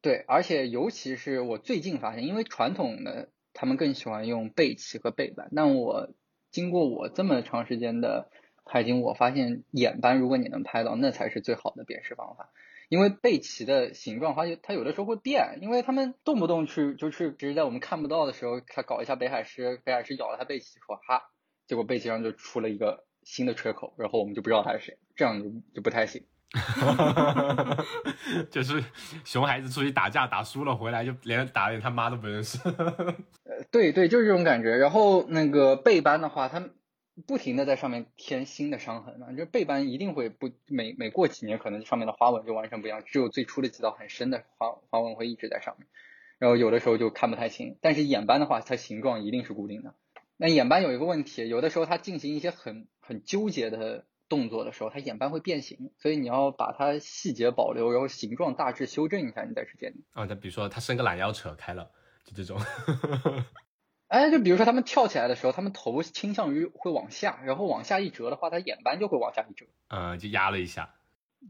[0.01, 6.09] 对，而且尤其是我最近发现，因为传统的他们更喜欢用背鳍和背板，但我
[6.49, 8.32] 经过我这么长时间的
[8.66, 12.49] 海景，我发现眼斑如果你能拍到，那才是最好的辨识方法。
[12.89, 21.24] 因为背鳍的形状，它有它有的时候会变，因为他们动不动去就是只是在我们看不到的时候，他搞一下北海狮，北海狮咬了它背鳍，说哈，
[21.68, 23.05] 结果背鳍上就出了一个。
[23.28, 26.24] 新的缺口，然后我们就不知道他是谁，这样就就不太行。
[28.51, 28.84] 就是
[29.24, 32.59] 熊孩子出去打架打输了回来，就连打连他妈都不认识。
[32.70, 34.78] 呃，对对，就是这种感觉。
[34.78, 36.70] 然后那个背斑的话，它
[37.26, 45.88] 不停的在上面添新的伤痕嘛，就背斑一定会不每每过几年，可能上面的花纹就完全不一样，只有最初的几道很深的花花纹会一直在上面，
[46.39, 47.78] 然后有的时候就看不太清。
[47.80, 49.93] 但是眼斑的话，它形状一定是固定的。
[50.36, 60.03] 那眼斑有一个问题，有的时候它进行一些很很纠结的动作的时候，它眼斑会变形，所以你要把它细节保留，然后形状大致修正一下，你再去鉴定。
[60.11, 61.89] 啊，那比如说它伸个懒腰扯开了，
[62.26, 62.59] 就这种。
[64.08, 69.66] 哎，就比如说他们跳起来的时候，他们头倾向于会往下，然后往下一折的话，他眼斑就会往下一折。
[69.89, 70.95] 嗯，就压了一下。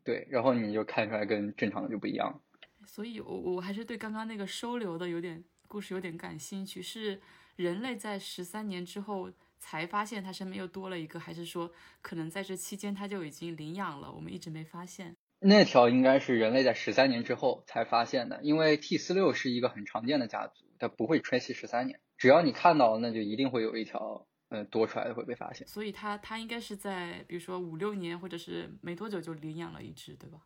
[0.03, 2.41] 对，然后你就看出来跟正常的就不一样。
[2.86, 7.22] 所以我我还是对刚刚那个收留的有点故事有点感兴趣，是。
[7.56, 15.16] 人类在十三年之后才发现他身边又多了一个，还是说可能在这期间他就已经领养了，我们一直没发现？
[15.39, 25.68] 那条应该是人类在十三年之后才发现的，因为 T 四六是一个很常见的家族，它不会吹息十三年，只要你看到了，那就一定会有一条，呃，多出来的会被发现。
[25.68, 30.39] 所以它它应该是在比如说五六年或者是没多久就领养了一只，对吧？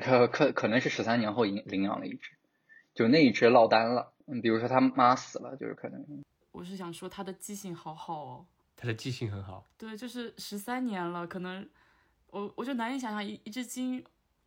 [0.00, 2.30] 可可可能是十三年后领领养了一只，
[2.94, 6.04] 就那一只落单了，嗯，比如说他妈死了，就是可能。
[6.52, 8.46] 我是想说，他的记性好好哦。
[8.76, 9.68] 他的记性很好。
[9.76, 11.68] 对，就是十三年了，可能
[12.28, 14.02] 我我就难以想象一一只鲸，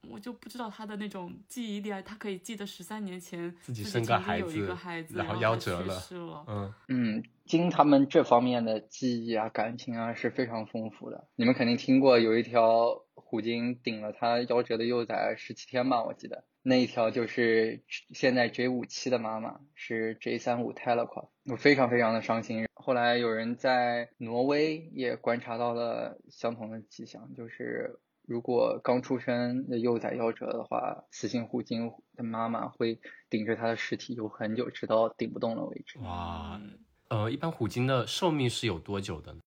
[0.10, 6.01] 我就不知道他的那种记忆力啊，他可以记得十三年前自己生个孩子，然后夭折了。
[6.47, 11.28] 嗯嗯，鲸他们这方面的记忆啊、感情啊是非常丰富的。
[11.36, 16.04] 你们肯定听过有一条虎鲸顶了它夭折的幼崽十七天吧？
[16.04, 16.43] 我记得。
[16.66, 17.84] 那一条就是
[18.14, 22.66] 现在 J 五七的妈妈是 J 三五 t e l e q u a 我非常非常的伤心。
[22.74, 32.99] 后来有人在挪威也观察到了相同的迹象，就是如果刚出生的幼崽夭折的话，雌性虎鲸的妈妈会
[33.30, 35.99] 顶着它的尸体游很久，直到顶不动了为止。
[35.99, 36.61] 哇，
[37.09, 39.41] 呃，一般虎鲸的寿命是有多久的呢？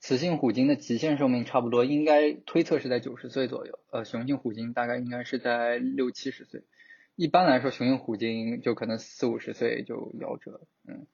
[0.00, 6.62] 雌性虎鲸的极限寿命差不多应该推测是在九十岁左右，呃，雄性虎鲸大概应该是在六七十岁。
[7.14, 11.06] 一般来说，雄性虎鲸就可能四五十岁就夭折，嗯，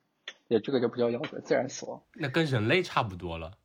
[0.48, 2.02] 也这个就不叫夭折，自然死亡。
[2.14, 3.58] 那跟人类差不多了。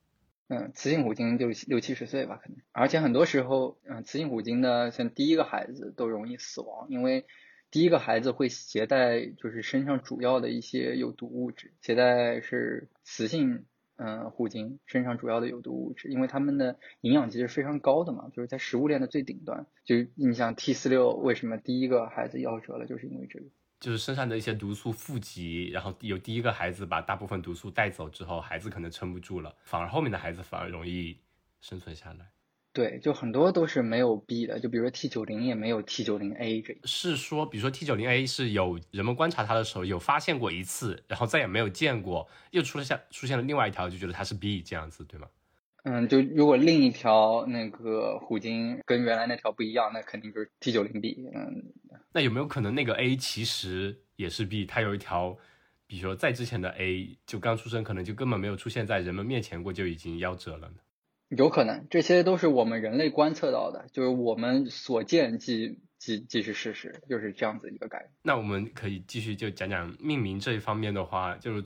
[0.50, 2.58] 嗯，雌性虎鲸就六七十岁吧，可能。
[2.74, 7.26] 而且很多时候，嗯，雌性虎鲸的像第一个孩子都容易死亡，因为
[7.72, 13.66] 第一个孩子会携带就是身上主要的一些有毒物质，携带是雌性。
[14.02, 19.66] 嗯，虎鲸身上主要的有毒物质，因为它们的营养其实非常高的嘛，就是在食物链的最顶端。
[19.84, 23.46] 就你像 T 四六为什么第一个孩子夭折了，就是因为这个，
[23.80, 31.18] 就是身上的一些毒素富集，然后有第一个孩子把大部分毒素带走之后，孩子可能撑不住了，反而后面的孩子反而容易
[31.62, 32.30] 生存下来。
[32.72, 36.78] 对，就很多都是没有 B 的，就比如说 T 九零也没有 T 九零 A 这。
[36.84, 45.28] 是说，比如说 T 九零 A 是有人们观察它的时候有发现过一次，然后再也没有见过，又出了下出现了另外一条，就觉得它是 B 这样子，对吗？
[45.84, 51.18] 嗯，就如果另一条那个虎鲸跟原来那条不一样，那肯定就是 T 九零 B。
[51.34, 51.74] 嗯，
[52.12, 54.66] 那有没有可能那个 A 其实也是 B？
[54.66, 55.38] 它有一条，
[55.88, 60.76] 比如说在之前的 A 就刚出生，可能就根本没有出现在人们面前过，就已经夭折了呢？
[61.30, 68.12] 有可能，这些都是我们人类观测到的，就是我们所见即即即是事实，就是这样子一个概念。
[68.24, 71.64] 那我们可以继续就讲讲命名这一方面的话，就是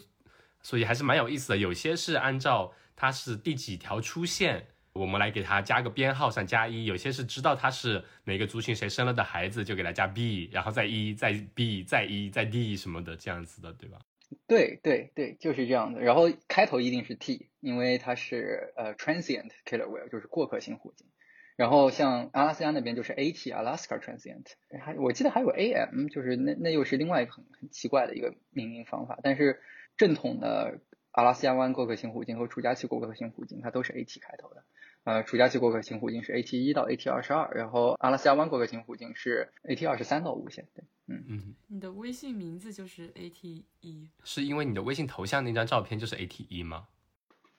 [0.64, 1.58] 所以还是蛮有意思的。
[1.58, 14.00] 有些是按照它是第几条出现，我们来给它加个编号上加一；有些是知道它是哪个族群谁生了的孩子，就给它加 B，然后再一再 B 再一再 D 什么的这样子的，对吧？
[14.48, 16.02] 对对对，就是这样的。
[16.02, 21.08] 然后开头一定是 T，因为它是呃 transient killer whale，就是过客性虎鲸。
[21.56, 24.48] 然后像阿拉斯加那边就是 AT Alaska Transient，
[24.84, 29.20] 还我记得还有 AM，就是那那又是另外一个很很奇怪的一个命名方法。
[29.22, 29.62] 但是
[29.98, 30.80] 正统的
[31.12, 34.64] 阿拉斯加湾过客型虎鲸和楚加旗过客型虎鲸，它都是 AT 开头的。
[35.04, 40.66] 呃，楚加旗过客型虎鲸是 AT 一到 AT 二十二，然后阿拉斯加湾过客型虎鲸是 AT 二十三到无限。
[40.74, 46.88] 对，嗯嗯，你的微信名字就是 AT 一，是因为你的微信头像那张照片就是 AT 一吗？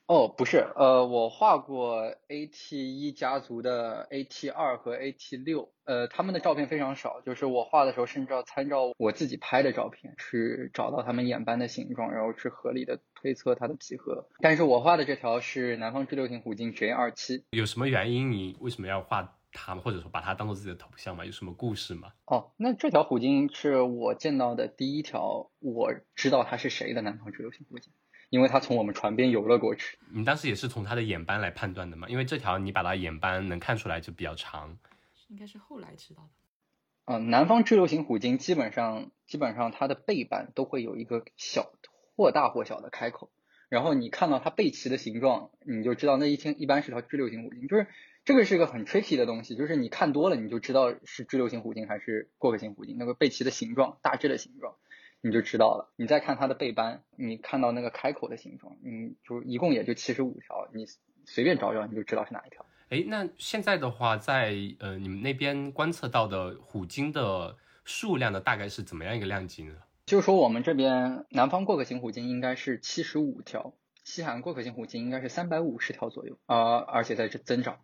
[0.07, 14.29] 哦，不是，呃，我画过 AT 一家族的 AT 二和 AT 六，呃，他们的照片非常少，就是我画的时候甚至要参照我自己拍的照片，去找到他们眼斑的形状，然后去合理的推测它的几何。
[14.41, 18.31] 但是我画的这条是南方支流型虎鲸 J 二七，有什么原因？
[18.31, 21.25] 你为什么要画它，或者说把它当做自己的头像吗？
[21.25, 22.13] 有什么故事吗？
[22.27, 27.91] 哦，那这条虎鲸是我见到的第一条，我知道它是谁的南方支流型虎鲸。
[28.31, 32.09] 因为它从我们船边游了过去，你当时也是从它的眼斑来判断的吗？
[32.09, 34.79] 因为这条你把它眼斑能看出来就比较长，
[35.29, 36.31] 应该是后来知道的。
[37.07, 41.71] 嗯，南方支流型虎鲸基本上基本上它的背板都会有一个小
[42.17, 43.31] 或大或小的开口，
[43.69, 47.69] 然后你看到它背鳍的形状，你就知道那一天一般是条支流型虎鲸。
[47.69, 47.87] 就是
[48.25, 54.77] 这个是个很 tricky 的东西，就是你看多了你就知道是支流型虎鲸还是过客型虎鲸，那个背鳍的形状大致的形状。
[55.25, 55.91] 你就知道了。
[55.97, 60.85] 你再看它的背斑，你看到那个开口的形状，嗯，就一共也就七十五条，你
[61.25, 62.67] 随便找找你就知道是哪一条。
[62.91, 69.75] 哎，那现在的话，在呃你们那边观测到的虎鲸的数量呢，大概是怎么样一个量级呢？
[70.05, 73.73] 就是说我们这边南方过客型虎鲸应该是七十五条，
[74.05, 77.79] 西海岸过客型虎鲸应该是三百五十条左右，啊，而且在这增长。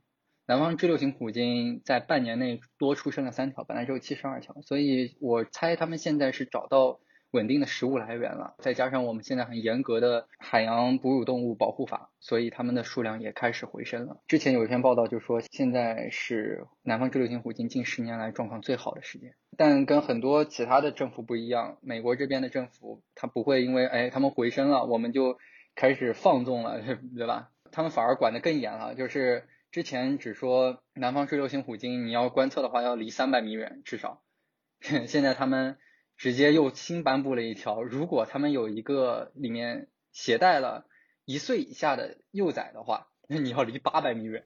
[0.44, 7.00] 南方支流型虎鲸在半年内多出生了三条，本来只有七十二条，所以我猜他们现在是找到。
[7.32, 14.20] 稳定的食物来源了，再加上我们现在很严格的海洋哺乳动物保护法，所以它们的数量也开始回升了。
[14.26, 19.34] 之前有一篇报道就说，现在是南方支流型虎鲸近十年来状况最好的时间。
[19.56, 25.38] 但跟很多其他的政府不一样，美国这边的政府它不会因为哎它们回升了，我们就
[25.76, 26.80] 开始放纵了，
[27.16, 27.50] 对吧？
[27.70, 34.20] 他们反而管得更严了，就是之前只说南方支流型虎鲸你要观测的话要离三百米远至少，
[35.06, 35.78] 现在他们。
[36.20, 40.84] 直接又新颁布了一条，如果他们有一个里面携带了
[41.24, 44.44] 一岁以下的幼崽的话，那你要离八百米远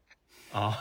[0.52, 0.72] 啊，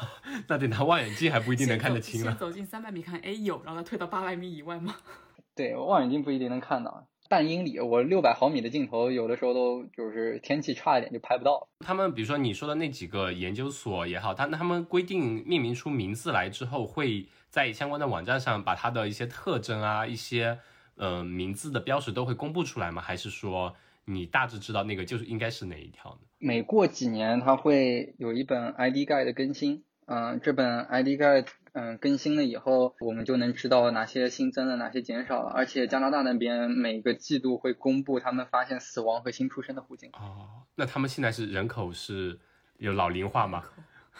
[0.48, 2.34] 那得拿望远镜还不一定能看得清了。
[2.34, 4.96] 先走近三百米看，哎有，然后再退到八百米以外吗？
[5.56, 11.70] 对，望远镜不一定能看到，半英里，我六百毫米的镜头有的时候都就是天气差一点就拍不到。
[11.80, 20.60] 他们比如说你说的那几个研究所也好，他他们规定命名出名字来之后，会在相关的网站上把它的一些特征啊一些。
[20.96, 23.02] 呃，名字的标识都会公布出来吗？
[23.02, 23.76] 还是说
[24.06, 26.20] 你大致知道那个就是应该是哪一条呢？
[26.40, 29.84] 每过几年，它会有一本 ID Guide 的更新。
[30.06, 35.50] 嗯，这本 ID Guide 嗯更新了以后，我们就能知道哪些新增了，哪些减少了。
[35.50, 40.08] 而且加拿大那边每个季度会公布他们发现死亡和新出生的户籍。
[40.14, 42.38] 哦，那他们现在是人口是
[42.78, 43.64] 有老龄化吗？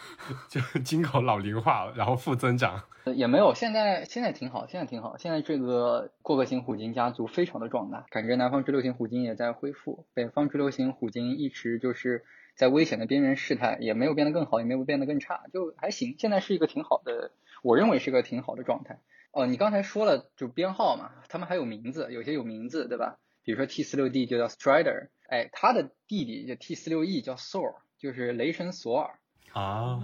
[0.48, 2.84] 就金口老龄化，然后负增长，
[3.14, 3.54] 也没有。
[3.54, 5.16] 现在现在挺好，现在挺好。
[5.16, 12.24] 现在这个过客型虎鲸家族非常的壮大，感觉南方支流型虎鲸也在恢复，北方支流型虎鲸一直就是
[12.56, 16.14] 在危险的边缘试探，也没有变得更好，也没有变得更差，就还行。
[16.18, 17.32] 现在是一个挺好的，
[17.62, 19.00] 我认为是个挺好的状态。
[19.32, 23.18] 哦，你刚才说了就编号嘛，他们还有名字，有些有名字，对吧？
[23.42, 29.18] 比如说 T 四六 D 就叫 Strider，哎，他的弟弟就 T 四六 E 叫 Sor，就是雷神索尔。
[29.54, 30.02] 啊，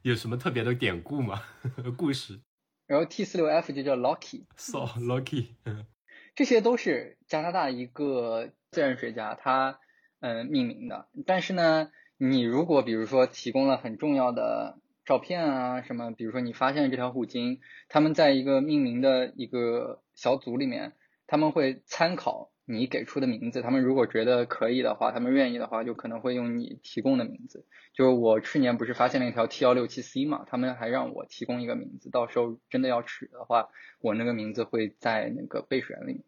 [0.00, 1.42] 有什么特别的典故吗？
[1.98, 2.40] 故事？
[2.86, 5.48] 然后 T 四六 F 就叫 Lucky，so Lucky，
[6.34, 9.78] 这些都是加拿大一个自然学家他
[10.20, 11.06] 嗯命名的。
[11.26, 17.60] 但是呢，你如果比如说提供了很重要的照片啊什么，比如说你发现了这条虎鲸，
[17.90, 20.94] 他们在一个命名的一个小组里面，
[21.28, 22.50] 他们会参考。
[22.70, 27.64] 你给出的名字，他们如果觉得可以的话，他们愿意的话，就可能会用你提供的名字。
[27.94, 33.70] 就是我去年不是发现了一条 T 幺六七 C 嘛，他们还让我提供一个名字，到时候真的要取的话，
[34.02, 36.22] 我那个名字会在那个备选里面。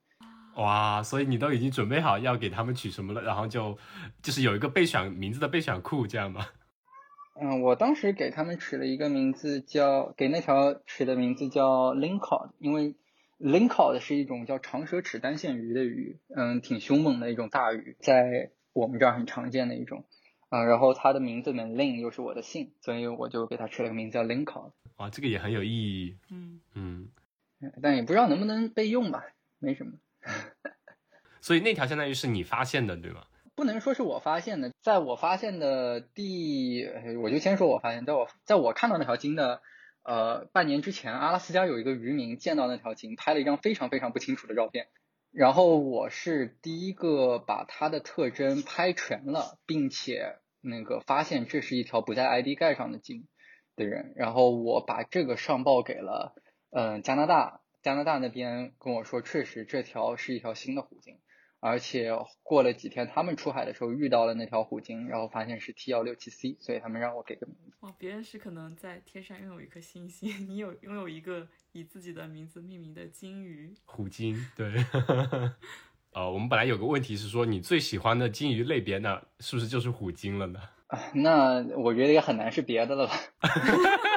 [0.57, 3.77] 哇，所以你都已经准备好要给他们取什么了，然后就
[4.23, 6.47] 就是有一个备选名字的备选库，这样吗？
[7.39, 12.95] 嗯，我当时给他们取了一个名字，叫给那条取的名字叫 Lincoln，因为。
[13.41, 20.05] Lincoln 是一种叫长舌齿单线鱼的鱼，嗯，挺凶猛的一种大鱼，在我们这儿很常见的一种，
[20.51, 24.73] 嗯，然后它的名字里面 Lin 又是我的姓，所以我就给它取了个名字叫 Lincoln。
[24.99, 26.17] 哇，这个也很有意义。
[26.31, 27.09] 嗯嗯，
[27.81, 29.25] 但也不知道能不能备用吧，
[29.59, 29.93] 没什么。
[31.41, 33.25] 所以那条相当于是你发现的，对吗？
[33.55, 36.87] 不能说是我发现的，在我发现的第，
[37.23, 39.63] 我就先说我发现，在我在我看到那条鲸的
[40.03, 44.89] 呃半年之前，阿拉斯加有一个渔民见到那条鲸，拍了一张非常非常不清楚的照片。
[45.33, 53.29] 然后我是第一个把它的特征拍全了，并且那个发现这是一条不在 ID 盖上的鲸
[53.77, 54.13] 的人。
[54.17, 56.35] 然后我把这个上报给了
[56.71, 61.21] 嗯加拿大，加拿大那边跟我说，确实这条是一条新的虎鲸。
[61.61, 62.11] 而且
[62.43, 67.77] 过了几天，他们出海的时候遇到了那条虎鲸，然后发现是 T 幺六七 C，所以他们让我给个名字。
[67.81, 73.75] 哦，别人是可能在天上拥有一颗星星， 你有拥有一个以自己的名字命名的鲸鱼。
[73.85, 74.73] 虎鲸，对。
[76.13, 80.59] 呃，我们本来有个问题是说，你最喜欢的鲸鱼类别呢，是不是就是虎鲸了呢？
[80.89, 83.15] 啊，那我觉得也很难是别的了吧。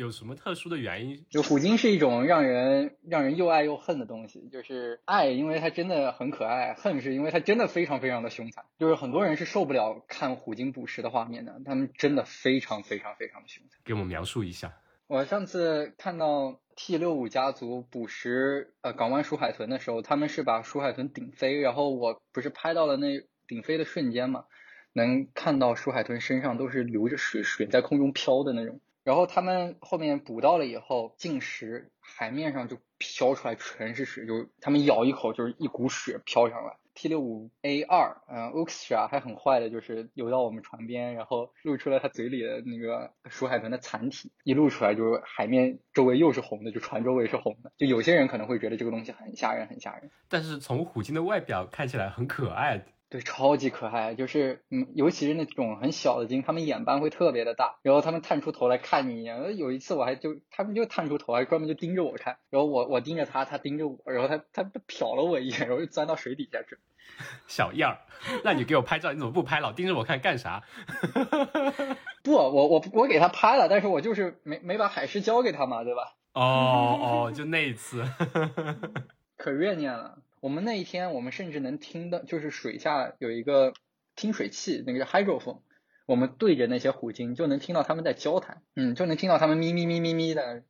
[0.00, 1.26] 有什么特殊的原因？
[1.28, 8.64] 就虎鲸是一种让人让人又爱又恨的东西，就是爱，因为它真的很可爱；恨是因为它真的非常非常的凶残。
[8.78, 13.78] 就是很多人是受不了看虎鲸捕食的画面的，他们真的非常非常非常的凶残。
[13.84, 14.72] 给我们描述一下。
[15.06, 24.46] 我上次看到 T 六五家族捕食呃港湾鼠海豚的时候，他们是把鼠海豚顶飞，然后我不是拍到了那顶飞的瞬间嘛，
[24.94, 28.80] 能看到鼠海豚身上都是流着水，水在空中飘的那种。
[29.02, 36.76] 然后他们后面捕到了以后进食，海面上就飘出来全是水，就他们咬一口就是一股血飘上来。
[36.92, 47.72] T 六五 A 二，嗯 o x t r a 还很坏的，就是游到我们船边，然后露出了它嘴里的那个鼠海豚的残体，一露出来就是海面周围又是红的，就船周围是红的。
[47.78, 50.10] 就有些人可能会觉得这个东西很吓人，很吓人。
[50.28, 52.84] 但是从虎鲸的外表看起来很可爱。
[53.10, 59.56] 对，超级可爱，就是嗯，尤其是那种很小的鲸，它们眼斑会特别的大，然后它们探出头来看你一眼。
[59.56, 66.78] 有一次我还就，它们就探出头，来专门就盯着我看，然后我我盯着它，它盯着我，然后它它瞟了我一眼，然后就钻到水底下去。
[67.48, 67.98] 小样儿，
[68.44, 70.62] 那你给我拍照，你怎么不拍老盯着我看干啥？
[72.22, 76.14] 不，我我我给他拍了，但是我就是没没把海狮交给他嘛，对吧？
[76.32, 78.04] 哦哦，就那一次，
[79.36, 80.18] 可怨念了。
[80.40, 83.72] 我们那一天，我们甚至能听到，就是水下有一个
[84.16, 85.60] 听水器，那个叫 hydrophone，
[86.06, 90.64] 我们对着那些虎鲸，就能听到他们在交谈，嗯，就能听到他们咪咪咪咪咪的。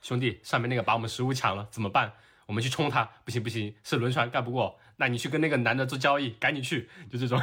[0.00, 2.12] 兄弟，上面那个把我们食物抢了，怎么办？
[2.46, 3.04] 我们去冲他？
[3.24, 7.38] 不行不行，是轮船干不过，那你去跟那个男的做交易，赶紧去，就这种。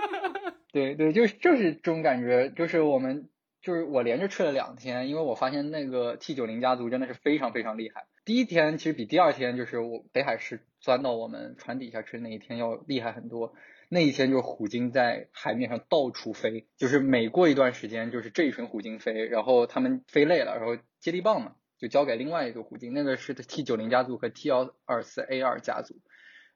[0.72, 3.28] 对对，就是就是这种感觉，就是我们。
[3.62, 8.06] 就是我连着去了两天，因为我发现那个 T 九零家族真的是非常非常厉害。
[8.26, 13.54] 第一天其实比第二天，就是我北海市钻到我们船底下去那一天要厉害很多。
[13.88, 25.94] 那一天就是虎鲸在海面上到处飞，就是每过一段时间就是这一群虎鲸飞，然后他们飞累了，然后接力棒嘛就交给另外一个虎鲸，那个是 T 九零家族和 T 幺二四 A 二家族，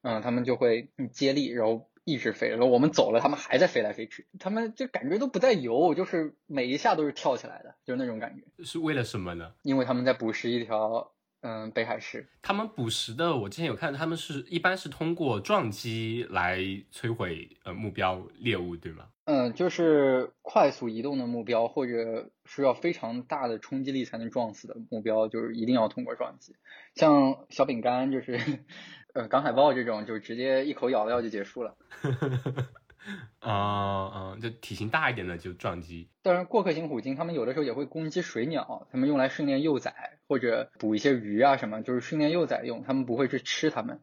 [0.02, 1.88] 嗯，他们就会接力，然后。
[2.02, 8.64] 一直飞，然后我们走了，他们还在飞来飞去，他们就感觉都不在游，就是每一下都是跳起来的，就是那种感觉。
[8.64, 9.52] 是为了什么呢？
[9.62, 11.12] 因为他们在捕食一条，
[11.42, 12.26] 嗯，北海市。
[12.42, 16.58] 他们捕食的，我之前有看，他们是一般是通过撞击来
[16.92, 19.06] 摧毁呃目标猎物，对吗？
[19.24, 26.54] 嗯，就是快速移动的目标，或者需要非常大的冲击力才能撞死的目标，就是一定要通过撞击。
[26.94, 28.38] 像小饼干，就是。
[29.12, 31.74] 呃，港海豹这种就直接一口咬掉就结束了。
[33.38, 36.10] 啊啊，就体型大一点的就撞击。
[36.22, 42.82] 当然，过客型虎鲸它们有的时候也会攻击水鸟，它们用来训练幼崽或者捕一些鱼啊什么，就是训练幼崽用。
[42.82, 44.00] 它们不会去吃它们，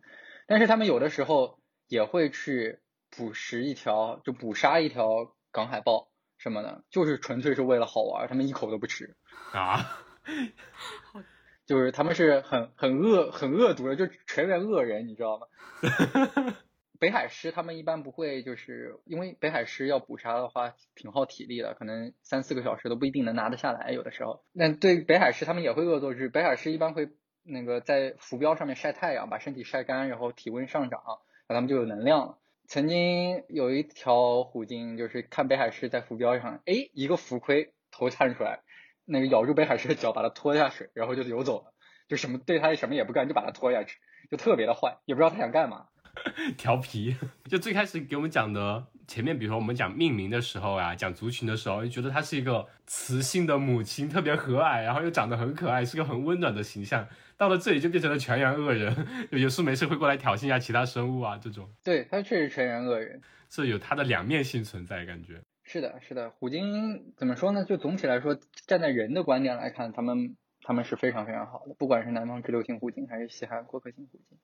[0.48, 2.80] 但是它们有的时候也会去
[3.16, 9.16] 捕食一条，就捕杀一条港海豹什么的，就是纯粹是为了好玩，它们一口都不吃
[9.54, 10.04] 啊。
[11.66, 15.48] 就是他们是很很恶很恶毒的，就全员恶人，你知道吗？
[17.00, 24.44] 北海狮他们一般不会，就是因为北海狮要捕杀的话挺耗体力的，可能三四个小时都不一定能拿得下来，有的时候。
[24.52, 27.10] 那对北海狮他们也会恶作剧，北海狮一般会
[27.44, 31.02] 那个在浮标上面晒太阳，把身体晒干，然后体温上涨，
[31.48, 32.38] 那他们就有能量了。
[32.68, 38.62] 曾经有一条虎鲸，就是看北海狮在浮标上，哎，一个浮盔头探出来。
[39.10, 41.74] 那个咬住北海狮的脚，把它拖下水，然后就游走了，
[42.10, 45.88] 就什么对它什么也不干，就把它拖下去，就特别的坏，也不知道它想干嘛。
[46.58, 47.16] 调皮，
[47.50, 57.08] 就最开始给我们讲的前面，比如说我们讲命名的时候啊，讲族群的时候，就觉得它是一个雌性的母亲，特别和蔼，然后又长得很可爱，是个很温暖的形象。
[57.38, 61.70] 到了这里就变成了全员恶人， 有事没事会过来挑衅一下其他生物啊，这种。
[61.84, 65.40] 对，它确实全员恶人，这有它的两面性存在，感觉。
[65.64, 67.64] 是的，是的，虎鲸怎么说呢？
[67.66, 74.38] 就总体来说，站在人的观点来看，他们他们是非常非常好的，不管是南方直流型虎鲸还是西海岸阔客型虎鲸，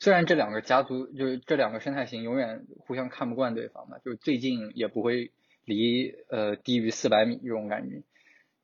[0.00, 5.32] 虽然这两个家族就是这两个生态型永远互相看不惯对方嘛，就是最近也不会
[5.64, 8.02] 离呃低于四百米这种感觉，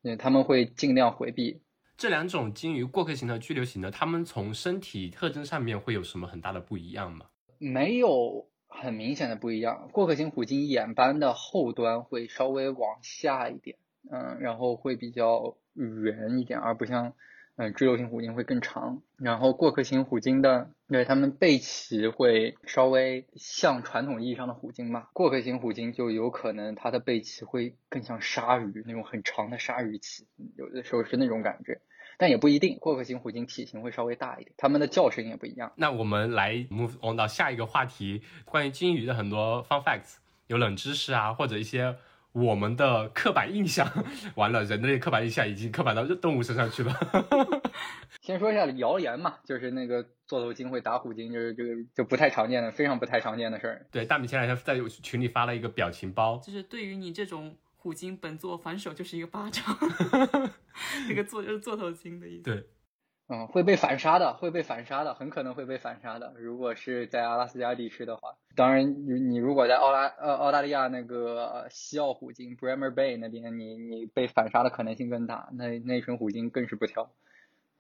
[0.03, 1.61] 嗯，他们会尽量回避。
[1.97, 7.27] 这两种鲸鱼，过客型和居留型的，它们从身体特征上面会有什么很大的不一样吗？
[7.59, 9.89] 没有很明显的不一样。
[9.93, 13.77] 过客型虎鲸眼斑的后端会稍微往下一点，
[14.09, 17.15] 嗯，然后会比较圆一点，而不像。
[17.57, 25.07] 嗯，居留型虎鲸会更长，然后过客型虎鲸的，因为它们背鳍会稍微像传统意义上的虎鲸嘛。
[25.13, 30.27] 过客型虎鲸就有可能它的背鳍会更像鲨鱼那种很长的鲨鱼鳍，
[30.57, 31.81] 有的时候是那种感觉，
[32.19, 32.77] 但也不一定。
[32.81, 35.73] 过客型虎鲸体型会稍微大一点，它们的叫声也不一样。
[35.77, 40.17] 那我们来 move on 到下一个话题，关于鲸鱼的很多 fun facts，
[40.49, 41.97] 有冷知识啊，或者一些。
[42.35, 43.89] 我们的刻板印象
[44.35, 46.93] 完了，人类刻板印象已经刻板到动物身上去了。
[48.21, 53.87] 先说一下谣言嘛，就是那个座头鲸会打虎鲸，就是这个就不太常见的，非常不太常见的事儿。
[53.93, 59.65] 对，大米前两天在群里发了一个表情包，就是对于你这种虎鲸，本座反手就是一个巴掌。
[61.09, 62.43] 那个座就是座头鲸的意思。
[62.43, 62.67] 对。
[63.27, 66.35] 嗯，会被反杀的，会被反杀的，很可能会被反杀的。
[66.37, 75.49] 如果是在阿拉斯加地区的话，当然你你如果在澳拉呃澳大利亚那个西澳虎鲸 Bremer Bay 那边，你你被反杀的可能性更大。
[75.53, 77.11] 那那群虎鲸更是不挑。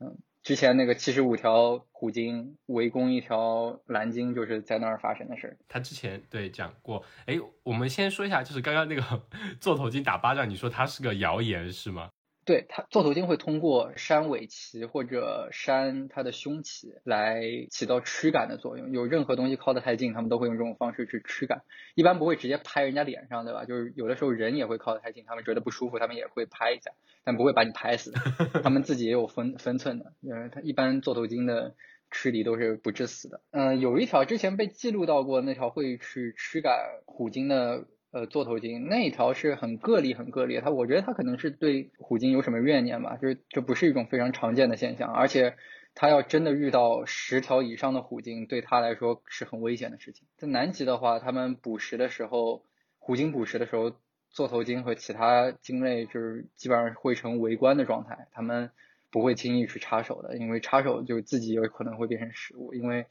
[0.01, 5.59] 嗯，之前那个七十五条虎鲸围攻一条蓝鲸，就是在那儿发生的事儿。
[5.69, 9.03] 他之前对讲过，哎，我们先说一下，就是刚刚那个
[9.61, 12.09] 座头鲸打巴掌，你说它是个谣言是吗？
[12.45, 18.93] 对它，座头鲸会通过扇尾鳍或者扇它的胸鳍来起到驱赶的作用。
[18.93, 21.63] 有任何东西靠得太近，它们都会用这种方式去驱赶。
[21.95, 23.65] 一般不会直接拍人家脸上，对吧？
[23.65, 26.91] 就是有的时候人也会靠得太近，他们觉得不舒服，他们也会拍一下，
[27.25, 28.13] 但不会把你拍死。
[28.63, 31.75] 他们自己也有分分寸的，因为它一般座头鲸的
[32.11, 33.41] 驱离都是不致死的。
[33.53, 37.87] 嗯，有一条之前被记录到过，那条会去驱赶虎鲸的。
[38.15, 40.61] 呃，座头鲸那一条是很个例，很个例。
[40.61, 45.13] 它我觉得它可能是对虎鲸有什么怨念吧，就是这不是一种非常常见的现象。
[45.13, 45.57] 而且
[45.97, 50.29] 它要真的遇到十条以上的虎鲸，对它来说是很危险的事情。
[50.37, 52.63] 在南极的话，他们捕食的时候，
[53.01, 53.97] 虎鲸捕食的时候，
[54.31, 58.71] 座头鲸和其他鲸类就是基本上会成围观的状态，他们
[59.11, 63.07] 不会轻易去插手的，因为插手就自己有可能会变成食物，因为。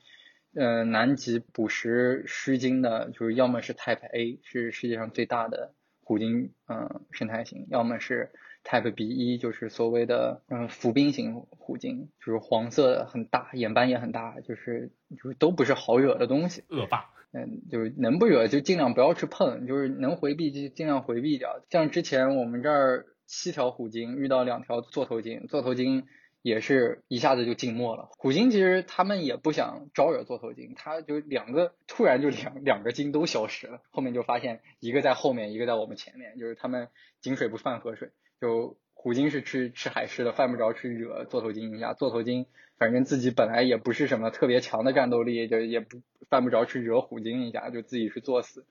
[0.55, 5.73] 呃，南极捕食须鲸的，就是要么是 Type A，是世界上最大的
[6.03, 8.29] 虎鲸，嗯，生态型；要么是
[8.63, 16.63] Type B 一，就是所谓的嗯浮冰型虎鲸，就是黄色的，很大，眼斑也很大，就是就是都不是好惹的东西。
[16.69, 17.09] 恶霸。
[17.31, 21.63] 嗯，就是能不惹就尽量不要去碰，就是能回避就尽量回避掉。
[21.71, 26.05] 像之前我们这儿七条虎鲸遇到两条座头鲸，座头鲸。
[26.43, 28.09] 也是一下子就静默了。
[28.17, 33.79] 虎鲸其实他们也不想招惹座头鲸，它就两个突然就两两个鲸都消失了。
[33.91, 36.89] 后面就发现一个在后面，一个在我们前面，就是他们
[37.21, 38.09] 井水不犯河水。
[38.41, 41.93] 就虎鲸是吃吃海狮的，犯不着去惹座头鲸一下。
[41.93, 42.45] 座头鲸
[42.77, 48.65] 反正自己本来也不是什么特别强的战斗力，就也不犯不着去惹虎鲸一下，就自己去作死。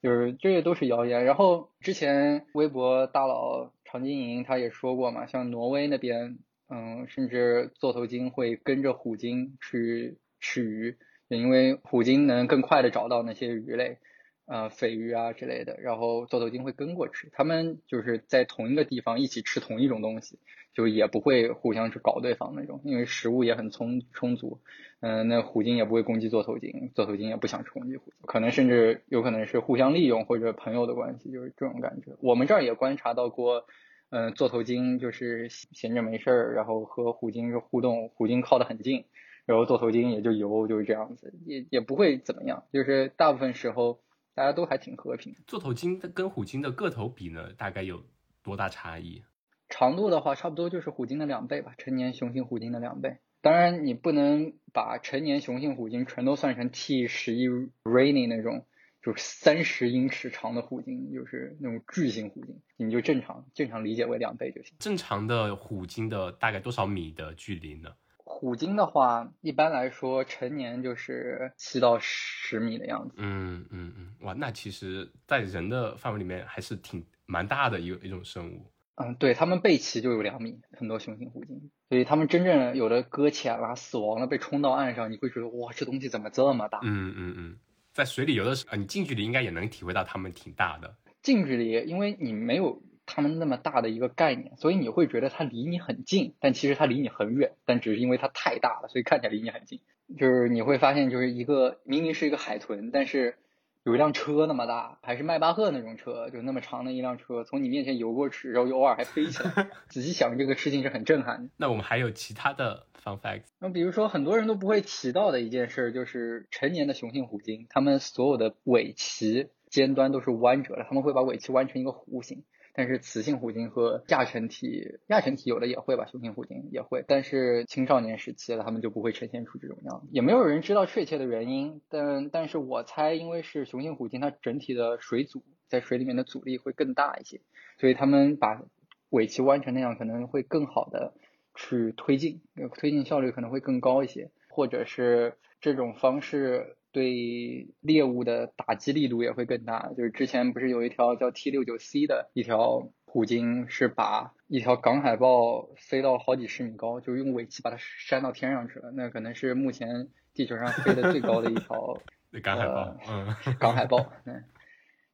[0.00, 1.24] 就是这些都是谣言。
[1.24, 6.38] 然后之前微博大佬常金莹他也说过嘛，像挪威那边。
[6.68, 10.96] 嗯，甚至座头鲸会跟着虎鲸去吃鱼，
[11.28, 13.98] 因为虎鲸能更快的找到那些鱼类，
[14.46, 20.40] 呃，鲱鱼啊之类的，然后座头鲸会跟过去，他们就是在同一个地方一起吃同一种东西，
[20.74, 24.60] 就也不会互相去搞对方那种，因为食物也很充充足，
[24.98, 32.16] 嗯，那虎鲸也不会攻击座头鲸，座头鲸也不想攻击虎鲸，可能甚至有可能是互相利用或者朋友的关系，就是这种感觉。
[32.20, 33.66] 我们这儿也观察到过。
[34.10, 39.04] 嗯，座头鲸就是闲着没事儿，然后和虎鲸是互动，虎鲸靠得很近，
[39.46, 44.00] 然后座头鲸也就游，就是这样子，也也不会怎么样，就是大部分时候
[44.34, 45.34] 大家都还挺和平。
[45.46, 48.04] 座头鲸跟虎鲸的个头比呢，大概有
[48.44, 49.24] 多大差异？
[49.68, 53.16] 长度的话，差不多就是虎鲸的两倍吧，成年雄性虎鲸的两倍。
[53.42, 57.48] 当然，你不能把成年雄性虎鲸全都算成 T 十一
[57.82, 58.64] Rainy 那种。
[59.06, 64.74] 就是三十英尺长的虎鲸，就是那种巨型虎鲸，你就正常正常理解为两倍就行。
[64.80, 67.90] 正常的虎鲸的大概多少米的距离呢？
[68.24, 73.14] 虎鲸的话，一般来说成年就是七到十米的样子。
[73.18, 78.72] 嗯嗯嗯，哇，那其实，在人的范围里面还是挺蛮大的一个一种生物。
[78.96, 86.80] 嗯，对，它们背鳍就有两米，很多雄性虎鲸，所以它们真正有的搁浅了、死亡了、被冲到岸上，你会觉得哇，这东西怎么这么大？
[86.82, 87.58] 嗯嗯嗯。
[87.96, 90.96] 在水里游的时候，你近距离应该也能体会到它们挺大的。
[91.22, 97.52] 近距离，因为你没有它们那么大的一个概念，所以你会觉得它离你很近，但其实它离你很远。
[97.64, 99.80] 但只是因为它太大了，所以看起来离你很近。
[100.18, 103.38] 就是你会发现，就是一个明明是一个海豚，但是
[103.86, 109.68] 有一辆车那么大，还是迈巴赫那种车，就那么长的一辆车从你面前游过去，然后偶尔还飞起来。
[109.88, 111.50] 仔细想，这个事情是很震撼的。
[111.56, 113.44] 那我们还有其他的 fun facts？
[113.60, 122.42] 那比如说很多人都不会提到的一件事，就是成年的雄性虎鲸，它们所有的尾鳍尖端都是弯折的，他们会把尾鳍弯成一个弧形。
[122.76, 137.40] 但是雌性虎鲸和亚成体，亚成体有的也会吧，雄性虎鲸也会，但是青少年时期的它们就不会呈现出这种样子，也没有人知道确切的原因，但但是我猜，因为是雄性虎鲸，它整体的水阻在水里面的阻力会更大一些，
[137.78, 138.62] 所以它们把
[139.08, 141.14] 尾鳍弯成那样可能会更好的
[141.54, 142.42] 去推进，
[142.74, 146.76] 推进效率可能会更高一些，或者是这种方式。
[146.96, 149.90] 对猎物的打击力度也会更大。
[149.98, 158.92] 就是之前不是有一条叫 T 六九 C 的一条虎鲸，是把一条港海豹飞到好几十米高，就用尾鳍把它扇到天上去了。
[158.92, 162.00] 那可能是目前地球上飞的最高的一条
[162.42, 162.96] 港海豹。
[163.06, 163.98] 嗯，港海豹。
[164.24, 164.42] 嗯，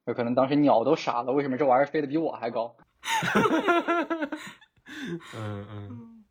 [0.05, 2.77] 有可能当时鸟都傻了，为什么这玩意儿飞得比我还高？
[5.35, 6.23] 嗯嗯。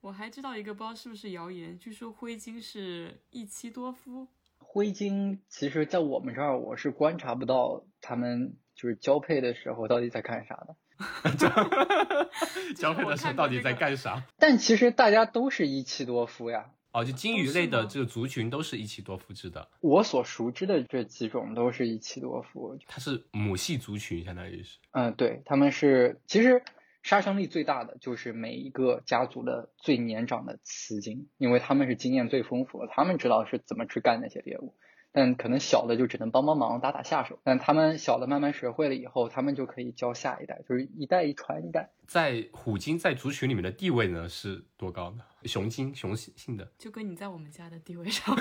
[0.00, 4.26] 我还知道一个，不知道是不是谣言，据说灰鲸是一妻多夫。
[4.70, 10.76] 灰鲸其实，在我们这儿，我是观察不到它们就是交配的时候到底在干啥的。
[12.76, 14.24] 交配的时候到底在干啥？
[14.38, 16.66] 但其实大家都是一妻多夫呀。
[16.92, 19.68] 哦，就鲸鱼类的这个族群都是一妻多夫制的。
[19.80, 22.78] 我所熟知的这几种都是一妻多夫。
[22.86, 24.78] 它是母系族群，相当于是。
[24.92, 26.62] 嗯，对，他们是其实。
[27.02, 34.74] 杀伤力最大的就是每一个家族的最年长的雌鲸，因为他们是经验最丰富的，他们知道是怎么去干那些猎物。
[35.10, 37.40] 但可能小的就只能帮帮忙、打打下手。
[37.42, 41.88] 但他们小的慢慢学会了以后，他们就可以教下一代，就是一代一传一代。
[42.06, 45.24] 在虎鲸在族群里面的地位呢是多高呢？
[45.44, 48.36] 雄鲸雄性的，就跟你在我们家的地位上。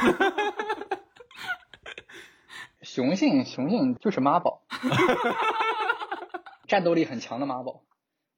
[2.81, 4.61] 雄性雄性就是妈宝，
[6.67, 7.81] 战斗力很强的妈宝。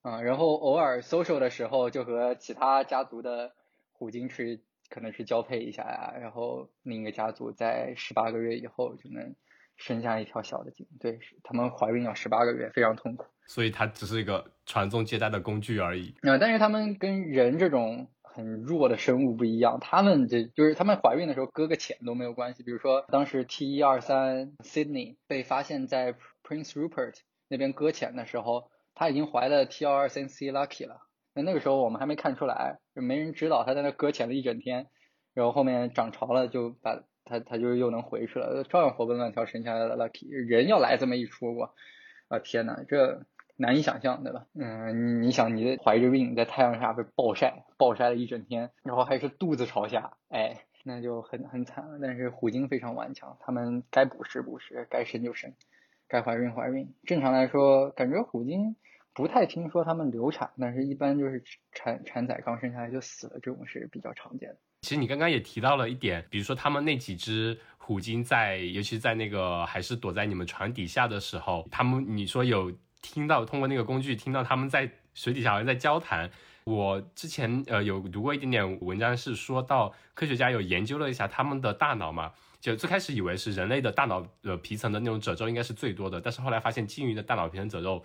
[0.02, 3.52] 啊，然后偶尔 social 的时候，就和其他家族的
[3.91, 6.14] 虎鲸去，可能是交配一下呀。
[6.22, 9.36] 然后另一个家族在十八个月以后就能
[9.76, 10.88] 生下一条小的鲸。
[11.02, 13.26] 对，他们怀孕要十八个月，非常痛苦。
[13.45, 16.16] 所以它只是一个传宗接代的工具而已。
[16.22, 22.64] 啊，但是他们跟人这种很弱的生物不一样，他们这就是他们怀孕的时候搁个浅都没有关系。
[22.64, 27.16] 比如说当时 T 一二三 Sydney 被发现在 Prince Rupert
[27.50, 28.72] 那边搁浅的时候。
[29.00, 34.88] 他已经怀了 T 幺二三 C Lucky 了，那那个时候我们还没看出来，就没人知道他在那搁浅了一整天，
[35.34, 40.28] 然后后面涨潮了，就把他他就又能回去了，照样活蹦乱跳生下来了 Lucky。
[40.30, 41.74] 人要来这么一出，我
[42.28, 43.22] 啊天呐，这
[43.56, 44.47] 难以想象，对吧？
[44.54, 52.00] 嗯，你你想你怀着孕在太阳下被暴晒，暴晒了一整天，然后还是肚子朝下，哎，那就很很惨了。
[52.02, 55.54] 但是虎鲸非常顽强，他们该捕食捕食，该生就生，
[56.10, 56.93] 该怀孕怀孕。
[57.06, 58.76] 正常来说，感觉虎鲸。
[59.20, 61.43] 不太听说他们流产，但是一般就是
[61.74, 64.55] 产产崽刚生下来就死了，这种是比较常见的。
[64.84, 76.32] 其实你刚刚也提到了一点，比如说他们那几只虎鲸在，尤其在那个还是躲在你们船底下的时候，他们你说有听到通过那个工具听到他们在水底下好像在交谈。
[76.63, 88.01] 我之前呃有读过一点点文章，是说到科学家有研究了一下他们的大脑嘛，就最开始以为是人类的大脑呃皮层的那种褶皱应该是最多的，但是后来发现鲸鱼的大脑皮层褶皱。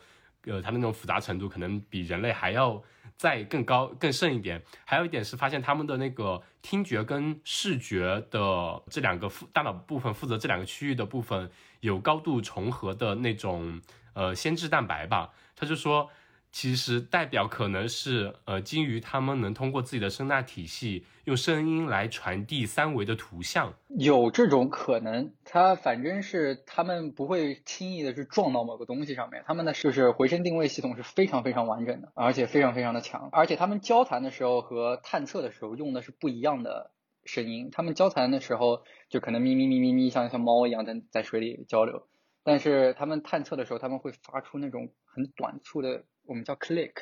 [0.47, 2.83] 呃，它们那种复杂程度可能比人类还要
[3.17, 4.63] 再更高、更甚一点。
[4.85, 13.81] 还有一点是发现他们的那个听觉跟视觉的这两个负大脑部分负责这两个区域的部分有高度重合的那种
[14.13, 15.31] 呃先质蛋白吧。
[15.57, 16.11] 他就说。
[16.55, 25.35] 其实代表可能是，呃，鲸鱼它们能通过自己的声纳体系，用声音来传递三维的图像，有这种可能。
[25.45, 33.29] 它反正是它们不会轻易的去撞到某个东西上面，它们的就是回声定位系统是非常非常完整的，而且非常非常的强。
[33.33, 36.93] 而且它们交谈的时候和探测的时候用的是不一样的
[37.25, 37.71] 声音。
[37.73, 42.07] 它们交谈的时候就可能咪咪咪咪咪，像像猫一样在在水里交流，
[42.45, 46.05] 但是它们探测的时候，他们会发出那种很短促的。
[46.27, 46.93] 我们叫 click，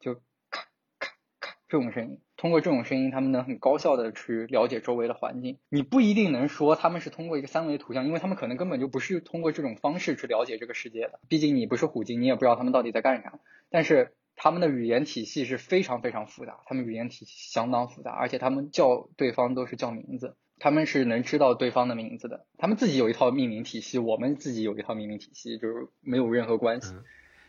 [0.00, 0.14] 就
[0.50, 0.62] 咔
[0.98, 1.08] 咔
[1.40, 2.20] 咔这种声音。
[2.36, 5.58] 通过这种声音，他们能很高效的去了解周围的环境。
[5.70, 11.18] 你不一定能说他们是通过一个三维图像，因为他们可能根本就不是通过这种方式去了解这个世界的。
[11.28, 13.40] 毕竟你不是虎鲸，你也不知道他们到底在干啥。
[13.70, 22.44] 但是他们的语言体系是非常非常复杂，他们语言体系相当复杂，而且他们叫对方都是叫名字，他们是能知道对方的名字的。
[22.58, 26.94] 他们自己有一套命名体系，我们自己有一套命名体系，就是没有任何关系。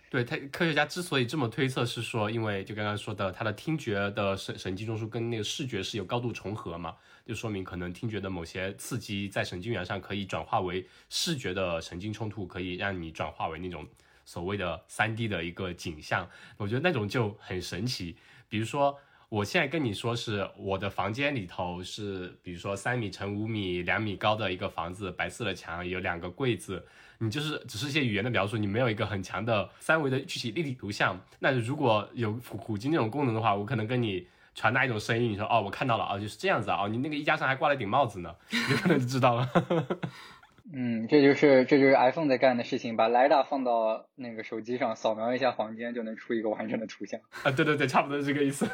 [0.10, 6.96] 对他，科学家之所以这么推测，是说，因为就刚刚说的，他的听觉的神神经中枢跟那个视觉是有高度重合嘛，
[7.26, 13.86] 就说明可能听觉的某些刺激在神经元上可以转化为视觉的神经冲突，可以让你转化为那种
[14.24, 16.26] 所谓的三 D 的一个景象。
[16.56, 18.16] 我觉得那种就很神奇。
[18.48, 18.98] 比如说，
[19.28, 26.88] 我现在跟你说是我的房间里头是，比如说三米乘五米、两米高的一个房子，白色的墙，有两个柜子。
[27.20, 31.20] 你就是只是一些语言的描述，你没有一个很强的三维的具体立体图像。
[31.40, 39.50] 那如果有虎虎鲸那种功能的话，我可能跟你传达一种声音，你说哦，我看到了啊，就是这样子啊，你那个衣架上还挂了一顶帽子呢，你可能就知道了。
[40.74, 47.20] 嗯，这就是这就是 iPhone 在干的事情，把雷达放到那个手机上，扫描一下房间，就能出一个完整的图像。
[47.44, 48.68] 啊，对对对，差不多是这个意思。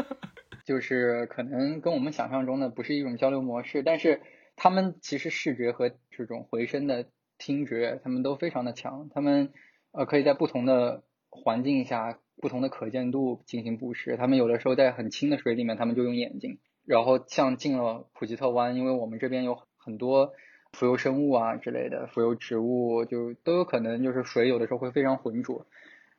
[0.64, 4.22] 就是可能跟我们想象中的不是一种交流模式，但是
[4.54, 7.06] 他们其实视觉和这种回声的。
[7.44, 9.52] 听觉他们都非常的强，他们
[9.90, 14.16] 呃可以在不同的环境下、不同的可见度进行捕食。
[14.16, 16.60] 他们有的时候在很清的水里面，他们就用眼睛。
[16.86, 20.32] 然后像进了普吉特湾，因为我们这边有很多
[20.72, 25.66] 浮游生物啊之类的浮游植物，就都有可能就是水有的时候会非常浑浊。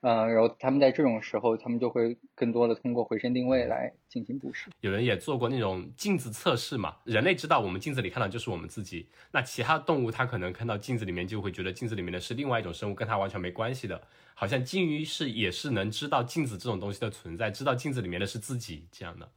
[0.06, 4.70] 嗯，然后他们在这种时候，他们就会更多的通过回声定位来进行捕食。
[4.82, 6.98] 有人也做过那种镜子测试嘛？
[7.06, 14.02] 人类知道我们镜子里看到就是我们自己，那其他动物它可能看到镜子里面就会觉得镜子里面的是另外一种生物，跟它完全没关系的。
[14.34, 19.30] 好像鲸鱼是也是能知道镜子这种东西的存在，知道镜子里面的是自己这样的。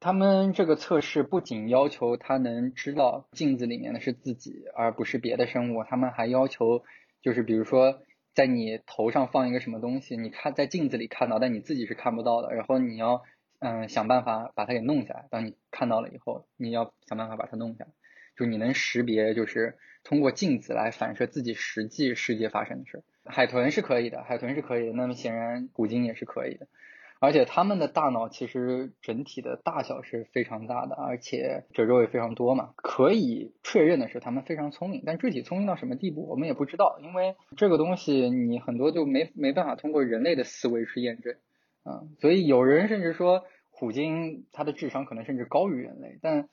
[0.00, 6.84] 他们这个测试不仅要求它能知道镜子里面的是自己，而不是别的生物，他们还要求
[7.22, 8.02] 就是比如说。
[8.34, 12.54] 在你头上放一个什么东西，你看在镜子里看到，但你自己是看不到的。
[12.54, 13.22] 然后你要
[13.58, 15.26] 嗯想办法把它给弄下来。
[15.30, 17.90] 当你看到了以后，你要想办法把它弄下来。
[18.36, 23.02] 就你能识别，就是通过镜子来反射自己实际世界发生的事。
[23.24, 24.92] 海豚是可以的，海豚是可以的。
[24.94, 26.68] 那么显然古今也是可以的。
[27.20, 32.70] 而且他们的大脑其实整体的大小是非常大的，而且褶皱也非常多嘛。
[32.76, 41.34] 可以确认的是，他们非常聪明，但具体聪明到什么地步，我们也不知道，因为这个东西你很多就没没办法通过人类的思维去验证，
[41.84, 46.48] 嗯，所以有人甚至说虎鲸它的智商可能甚至高于人类，但。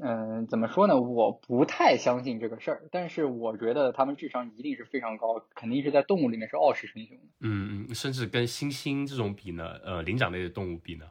[0.00, 0.98] 嗯，怎么说呢？
[1.00, 7.24] 我不太相信这个事儿，但是我觉得他们智商一定是非常高，肯定是在动物里面是傲视群雄的。
[7.40, 11.06] 嗯嗯，甚至跟猩猩这种比呢，呃，灵长类的动物比呢？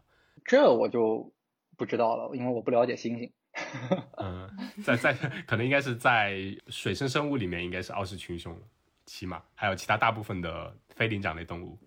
[0.46, 1.32] 这我就
[1.78, 3.30] 不知道了，因为我不了解猩猩。
[4.18, 4.50] 嗯，
[4.82, 5.14] 在在
[5.46, 8.62] 可能应该是在水生生物里面应该是傲视群雄了，
[9.06, 11.78] 起码还有其他大部分的非灵长类动物。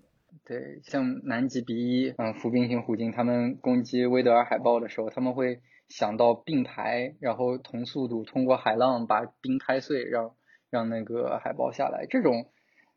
[0.44, 5.60] 对，像南极鼻翼、嗯，浮冰型虎鲸，它们攻击威德尔海豹的时候，他们会。
[5.92, 10.34] 想到并排，然后同速度通过海浪把冰拍碎，让
[10.70, 12.06] 让那个海豹下来。
[12.08, 12.46] 这种，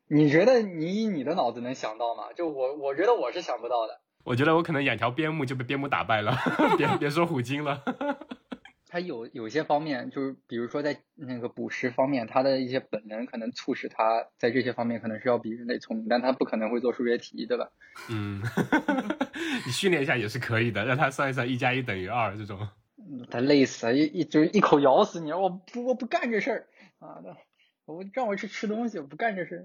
[0.08, 2.32] 你觉得你以你的脑子能想到吗？
[2.34, 4.00] 就我，我觉得我是想不到的。
[4.24, 6.34] 我觉得我可能养条边牧就被边牧打败了，
[6.78, 7.82] 别别说虎鲸了。
[8.88, 17.68] 它有有些方面，就是比如说在那个捕食方面，它的一些本能可能促使它在这些方面可能是要比人类聪明，但它不可能会做数学题，对吧？
[18.08, 18.40] 嗯，
[19.66, 22.58] 你训练一下也是可以的，让它算一算一加一等于二这种。
[23.30, 25.32] 他累死了，一一就是一口咬死你！
[25.32, 26.66] 我不我不干这事儿
[26.98, 27.22] 啊！
[27.84, 29.64] 我让我去吃东西，我不干这事儿。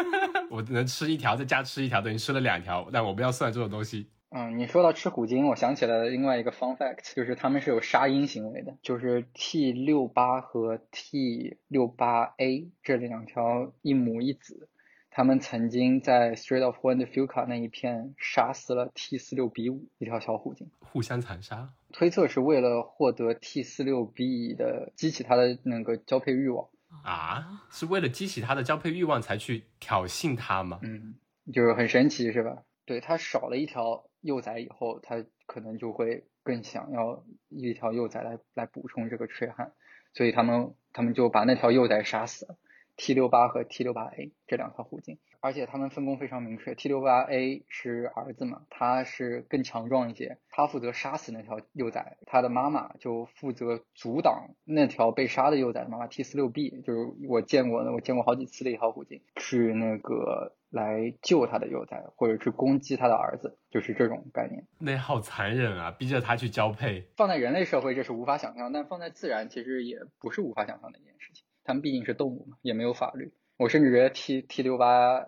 [0.50, 4.10] 我能吃一条，再加吃一条，等于吃了两条，但我不要算这种东西。
[4.30, 14.68] 嗯，你说到吃虎鲸，我想起了另外一个 fun fact，就是他们是有杀婴行为的，就是 T 六八和 T 六八 A 这两条一母一子。
[15.14, 21.68] 他们曾经在 Strait of Juan de Fuca 那一片杀死了 T 四六 B 五一条小虎鲸，互相残杀。
[21.92, 26.68] 推测是为了获得 T 四六 B 的激起它的那个交配欲望
[27.04, 27.64] 啊？
[27.70, 30.80] 是为了激起它的交配欲望才去挑衅它吗？
[30.82, 31.14] 嗯，
[31.52, 32.64] 就是很神奇是吧？
[32.84, 39.72] 对，它少了一条幼崽以后，它可能就会更想要一条幼崽来来补充这个缺憾，
[40.14, 42.56] 所以他们他们就把那条幼崽杀死了。
[42.96, 46.76] T 六八和 T 六八 A 这两条虎鲸，而且他们分工非常明确。
[46.76, 64.64] T 六八 A 是儿子嘛，他是更强壮一些，他负责杀死那条幼崽，他的妈妈就负责阻挡那条被杀的幼崽的妈妈 T 四六 B，就是我见过的，我见过好几次的一条虎鲸，去那个来救他的幼崽，或者去攻击他的儿子，就是这种概念。
[64.78, 67.08] 那好残忍啊，逼着他去交配。
[67.16, 71.44] 放在人类社会这是无法想象，但放在自然其实也不是无法想象的一件事情。
[71.64, 73.32] 他们毕竟是动物嘛，也没有法律。
[73.58, 75.26] 我甚至觉得 T T 六八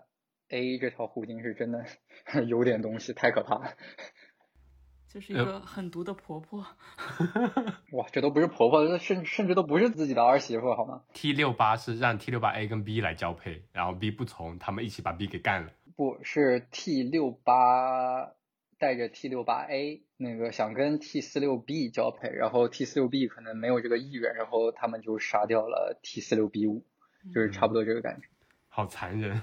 [0.55, 1.85] A 这条虎鲸是真的
[2.47, 3.75] 有点东西，太可怕了。
[5.09, 6.67] 就是一个狠毒的婆婆。
[7.93, 15.71] 哇，这都不是婆婆，甚甚至都不是自己的儿媳妇，好吗？T 六八是让 T 六八 A 跟 B 来交配，然后 B 不从，他们一起把 B 给干了。
[15.97, 18.33] 不是 T 六八
[18.79, 26.67] 带着 T 六八 A 那个想跟 T 四六 B 交配，然后 T 四六 B 可能没有这个意愿，然后他们就杀掉了 T 四六 B
[26.67, 26.85] 五，
[27.33, 28.27] 就是差不多这个感觉。
[28.69, 29.41] 好残忍。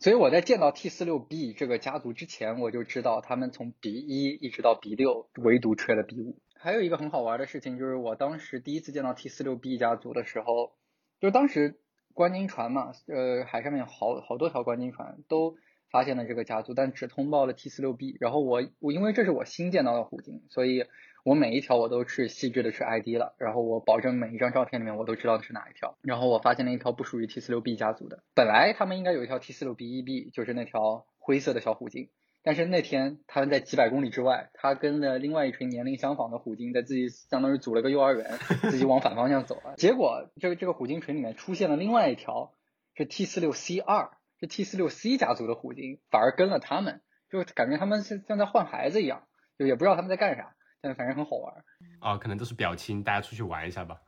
[0.00, 6.38] 所以我在见到 T 四六 B 这个家族之前，我就知道他们从 B 一一直到 B 六，唯独缺了 B 五。
[6.54, 10.72] 还有一个很好玩的事情，就是我当时第一次见到 T 四六 B 家族的时候，
[11.20, 11.78] 就当时
[12.14, 15.56] 观鲸船嘛，呃，海上面好好多条观鲸船都
[15.90, 18.16] 发现了这个家族，但只通报了 T 四六 B。
[18.18, 20.84] 然后我我因为这是我新见到的虎鲸，所以。
[21.24, 25.96] 我每一条我都是细致的去 ID 了，然后我保证每一张照片里面我都知道的是哪一条。
[26.02, 32.08] 然后我发现了一条不属于 T 四六 B 家族的，本来他们应该有一条 T 四六 B 一 B，就是那条灰色的小虎鲸。
[32.44, 39.74] 但是那天他们在几百公里之外，他跟着另外一群年龄相仿的虎鲸在自己相当于组了个幼儿园，自己往反方向走了。
[39.76, 42.52] 结果这个这个虎鲸群里面出现了另外一条
[42.96, 44.10] 是 T 四六 C 二，
[44.40, 47.00] 是 T 四六 C 家族的虎鲸，反而跟了他们，
[47.30, 49.22] 就感觉他们是像在换孩子一样，
[49.56, 50.52] 就也不知道他们在干啥。
[50.82, 51.64] 但反正很好玩
[52.00, 54.02] 啊，可能都是表亲，大家出去玩一下吧。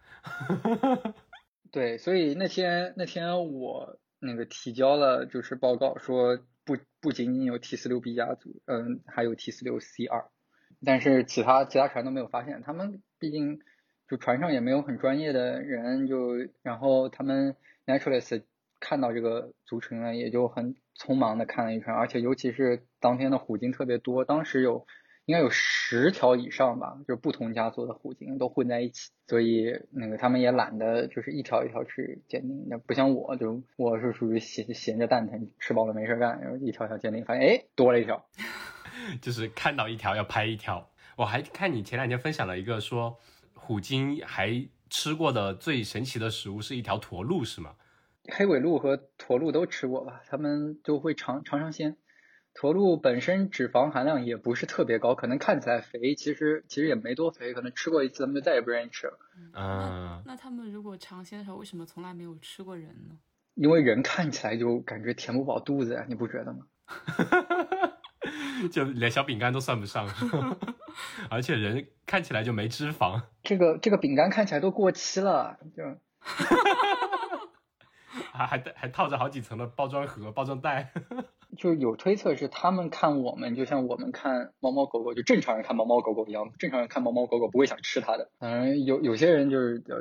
[1.71, 10.25] 对，所以那天那天我那个提交了就是报告，说不不仅仅有 T 四六 B 家族，嗯，还有 T 四六 C 二，
[10.85, 12.61] 但是其他其他船都没有发现。
[12.63, 13.61] 他们毕竟
[14.09, 17.55] 就船上也没有很专业的人，就然后他们
[17.87, 18.43] naturalist
[18.81, 24.89] 看到这个族群呢，也就很匆忙的看了一圈，而且尤其是当天的虎鲸特别多，当时有。
[25.27, 38.27] 应该有十条以上吧，就是不同家族的虎鲸都混在一起，所以那个他们也懒得就是一条一条去鉴定，那不像我就我是属于闲闲着蛋疼，吃饱了没事干，然后一条条鉴定，发现哎多了一条，
[39.23, 40.91] 就是看到一条要拍一条。
[41.17, 43.17] 我还看你前两天分享了一个说
[43.55, 47.77] 虎鲸还吃过的最神奇的食物是一条驼鹿是吗？
[48.33, 51.97] 黑尾鹿和驼鹿都吃过吧，他们就会尝尝尝鲜。
[52.55, 59.19] 驼鹿本身脂肪含量也不是特别高，可能看起来肥，其实其实也没多肥，可能吃过一次他们就再也不愿意吃了。
[59.55, 63.17] 嗯，那他们如果尝鲜的时候，为什么从来没有吃过人呢？
[63.55, 66.67] 因为人看起来就感觉填不饱肚子呀，你不觉得吗？
[68.73, 70.09] 就连小饼干都算不上，
[71.29, 73.21] 而且人看起来就没脂肪。
[73.43, 75.83] 这个这个饼干看起来都过期了，就。
[78.35, 80.93] 还还带还套着好几层的包装盒、包装袋，
[81.57, 88.29] 就是有推测是他们看我们，就像我们看猫猫狗狗，就正常人看猫猫狗狗一样，正常人看猫猫狗狗不会想吃它的。
[88.41, 89.97] 嗯，有有些人就是呃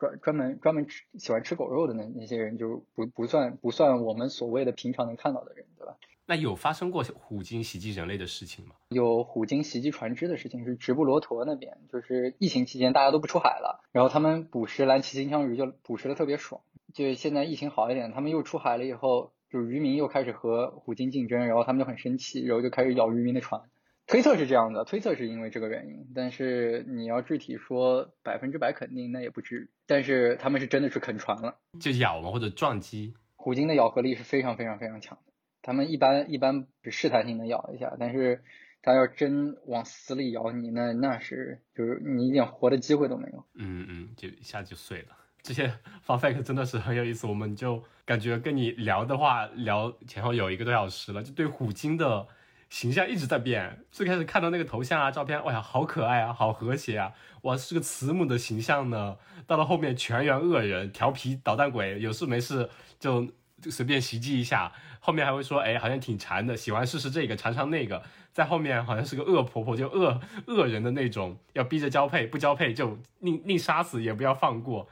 [0.00, 5.94] 专专门专门吃喜欢吃狗肉的那那些人，就不不算不算我们所谓的平常能看到的人，对吧？
[6.28, 8.74] 那有发生过虎鲸袭击人类的事情吗？
[8.88, 16.60] 有虎鲸袭击船只的事情，是直布罗陀那边，就是疫情期间大家都不出海了，然后他们捕食蓝鳍金枪鱼就捕食的特别爽。
[16.94, 23.60] 就现在疫情好一点，他们又出海了以后，就是渔民又开始和虎鲸竞争，然后他们就很生气，然后就开始咬渔民的船。
[24.06, 29.70] 推测是这样的，推测是因为这个原因，但是你要具体说百分之百肯定，那也不至于。
[29.86, 33.14] 但是他们是真的是啃船了，就咬嘛或者撞击。
[33.34, 38.44] 虎鲸的咬合力是非常非常非常强的，他们一般一般是试探性的咬一下，但是
[38.80, 43.44] 他要真往死里咬你，那那是就是你一点活的机会都没有。
[43.54, 45.25] 嗯嗯，就一下就碎了。
[45.46, 45.68] 这些
[46.04, 52.26] fun fact 真的是很有意思，我们就感觉跟你聊的话，聊前后有一个多小时了，就对虎鲸的
[52.68, 53.84] 形象一直在变。
[53.92, 59.16] 最开始看到那个头像啊、照片，哇呀，好可爱啊，好和谐啊，哇，是个慈母的形象呢。
[59.46, 62.68] 到了后面全员恶人、调皮捣蛋鬼，有事没事
[62.98, 63.24] 就
[63.62, 64.72] 就随便袭击一下。
[64.98, 68.02] 后面还会说，哎，好像挺馋的，喜欢试试这个，尝尝那个。
[68.32, 74.88] 在后面好像是个恶婆婆，就恶恶人的那种，要逼着交配，不交配就宁宁杀死也不要放过。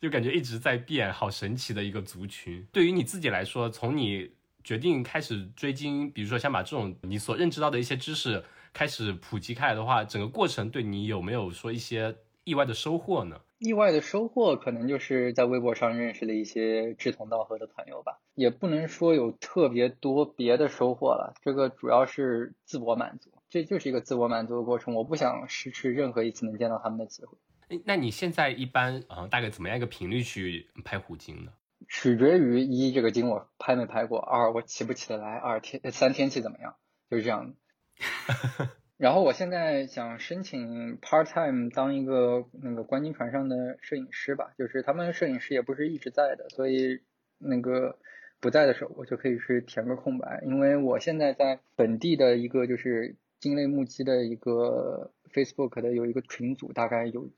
[0.00, 2.66] 就感觉一直在变，好神奇的一个族群。
[2.72, 4.30] 对于你自己来说，从你
[4.64, 8.42] 决定开始追鲸，比如说想把这种你所认知到的一些知识
[8.72, 13.40] 开始普及开来的话，整个过程对你有没有说一些意外的收获呢？
[13.58, 21.34] 意外的收获可能就是在微博上认识了一些志同道合的朋友吧，也不能说有特别多别的收获了。
[21.42, 24.94] 这个主要是自我满足，这就是一个自我满足的过程。
[24.94, 27.36] 我不想失去任何一次能见到他们的机会。
[27.84, 31.52] 那你现在一般啊，大概怎么样一个频率去拍虎鲸呢？
[31.88, 36.76] 取决于一这个鲸我拍没拍过，二我起不起得来，二天三天气怎么样，
[37.10, 37.54] 就是这样。
[38.96, 47.00] 然后我现在想申请 part time 当一个那个观鲸船上的摄影师吧，就是他们摄影师也不是一直在的，所以
[47.38, 47.98] 那个
[48.40, 57.30] 不在的时候我就可以去填个空白，因为我现在在本地的一个就是鲸类目击的一个 Facebook 的有一个群组，大概有。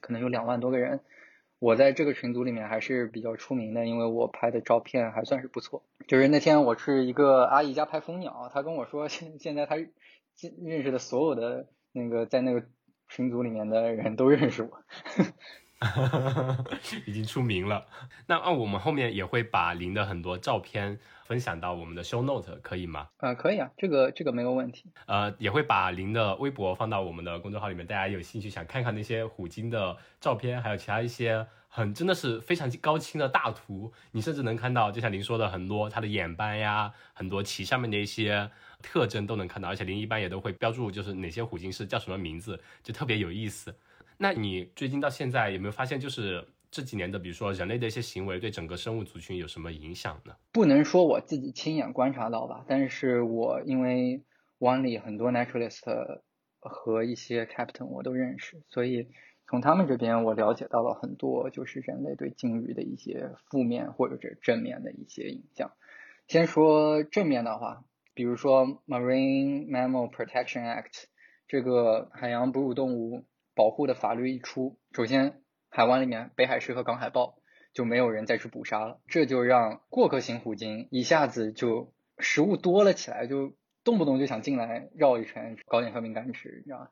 [0.00, 1.00] 可能有两万多个人，
[1.58, 5.82] 我在这个群组里面还是比较出名的，因为我拍的照片还算是不错。
[6.06, 12.64] 就是那天我去一个阿姨家拍蜂鸟，她跟我说现现在她认识的所有的那个在那个
[13.08, 14.82] 群组里面的人都认识我。
[17.06, 17.86] 已经出名了。
[18.26, 20.98] 那啊，我们后面也会把林的很多照片
[21.28, 23.06] 分享到我们的 show note，可以吗？
[23.18, 24.90] 啊，可以啊，这个这个没有问题。
[25.04, 38.50] 呃，也会把林的微博放到我们的公众号里面，大家有兴趣想看看那些虎鲸的照片，还有其他一些很真的是非常高清的大图，你甚至能看到，就像您说的，很多它的眼斑呀，很多鳍上面的一些
[38.80, 43.74] 特征都能看到，而且林一般也都会标注，就是哪些虎鲸是叫什么名字，就特别有意思。
[44.16, 50.36] 那你最近到现在有没有发现，就是这几年的，比如说人类的一些行为对整个生物族群有什么影响呢？
[50.52, 54.22] 不能说我自己亲眼观察到吧，但是我因为
[54.58, 56.20] 湾里很多 naturalist
[56.60, 59.08] 和一些 captain 我都认识，所以
[59.46, 65.72] 从他们这边我了解到了很多，就是人类对鲸鱼的一些负面或者是正面的一些影响。
[66.26, 67.84] 先说正面的话，
[68.14, 71.04] 比如说 Marine Mammal Protection Act
[71.46, 73.24] 这个海洋哺乳动物。
[73.54, 77.38] 保护的法律一出，首先海湾里面北海狮和港海豹
[77.72, 83.54] 就没有人再去捕杀了，这就让过客型虎鲸一下子就食物多了起来，就
[83.84, 86.88] 动不动就想进来绕一圈，搞点和平干吃，你知道吗？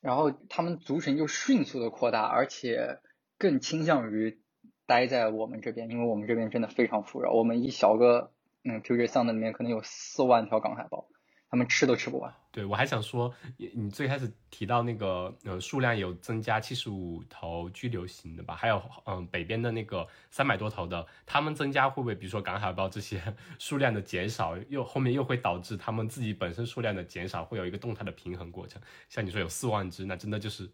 [0.00, 2.98] 然后他们族群就迅速的扩大，而且
[3.38, 4.40] 更倾向于
[4.86, 8.32] 待在我们这边，因为我们这边真的非常富饶，我们一小个
[8.64, 11.08] 嗯 Puget Sound 里面可能有四万条港海豹。
[11.50, 12.34] 他们吃都吃不完。
[12.54, 18.54] 对我还想说，你你最开始提到那个呃数量有增加七十五头居留型的吧？
[18.54, 23.20] 还有嗯北边的那个三百多头的，他们增加会不会比如说港海豹这些
[23.58, 28.80] 数量的减少，又后面又会导致他们自己本身数量的减少，会有一个动态的平衡过程？
[29.08, 30.70] 像你说有四万只，那真的就是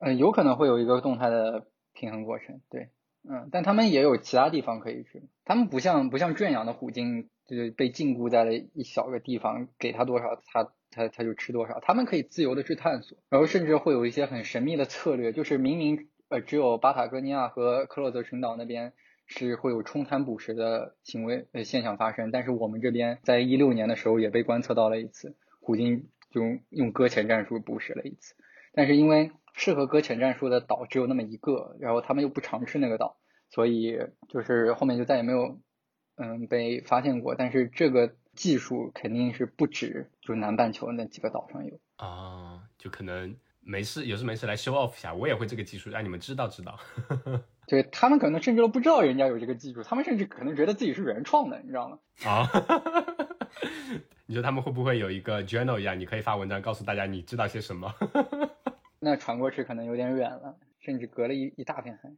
[0.00, 2.60] 嗯有可能会有一个动态的平衡过程。
[2.68, 2.90] 对，
[3.26, 7.30] 嗯，但他们也有其他地方可以去，他们不像不像圈养的虎鲸。
[7.44, 11.80] 就是被禁锢在了一小个地方，给他多少，他他他就吃多少。
[11.80, 18.92] 他们可以自由的去探索，然后甚至会有一些很神秘的策略，就是明明呃只有巴塔哥尼亚和克洛泽群岛那边
[19.26, 28.34] 是会有冲餐捕食的行为呃现象发生，但是我们这边在一六年的时候也被观测到了一次，虎鲸就用搁浅战术捕食了一次，
[28.72, 33.16] 但是因为适合搁浅战术的岛只有那么一个，然后他们又不常去那个岛，
[33.48, 33.98] 所以
[34.28, 35.58] 就是后面就再也没有。
[36.14, 46.78] 嗯，被发现过，但是这个技术肯定是不止就南半球那几个岛上有啊，就可能没事，有事没事来 show off 一下，我也会这个技术，让你们知道知道。
[47.68, 51.98] 对他们可能甚至都不知道人家有这个技术，他们甚至可能觉得自己是原创的，你知道吗？
[52.24, 52.48] 啊，
[54.26, 57.92] 你说他们会不会有一个 journal 一样，你可以发文章告诉大家你知道些什么？
[58.98, 62.10] 那传过去可能有点远了，甚至隔了一一大片海。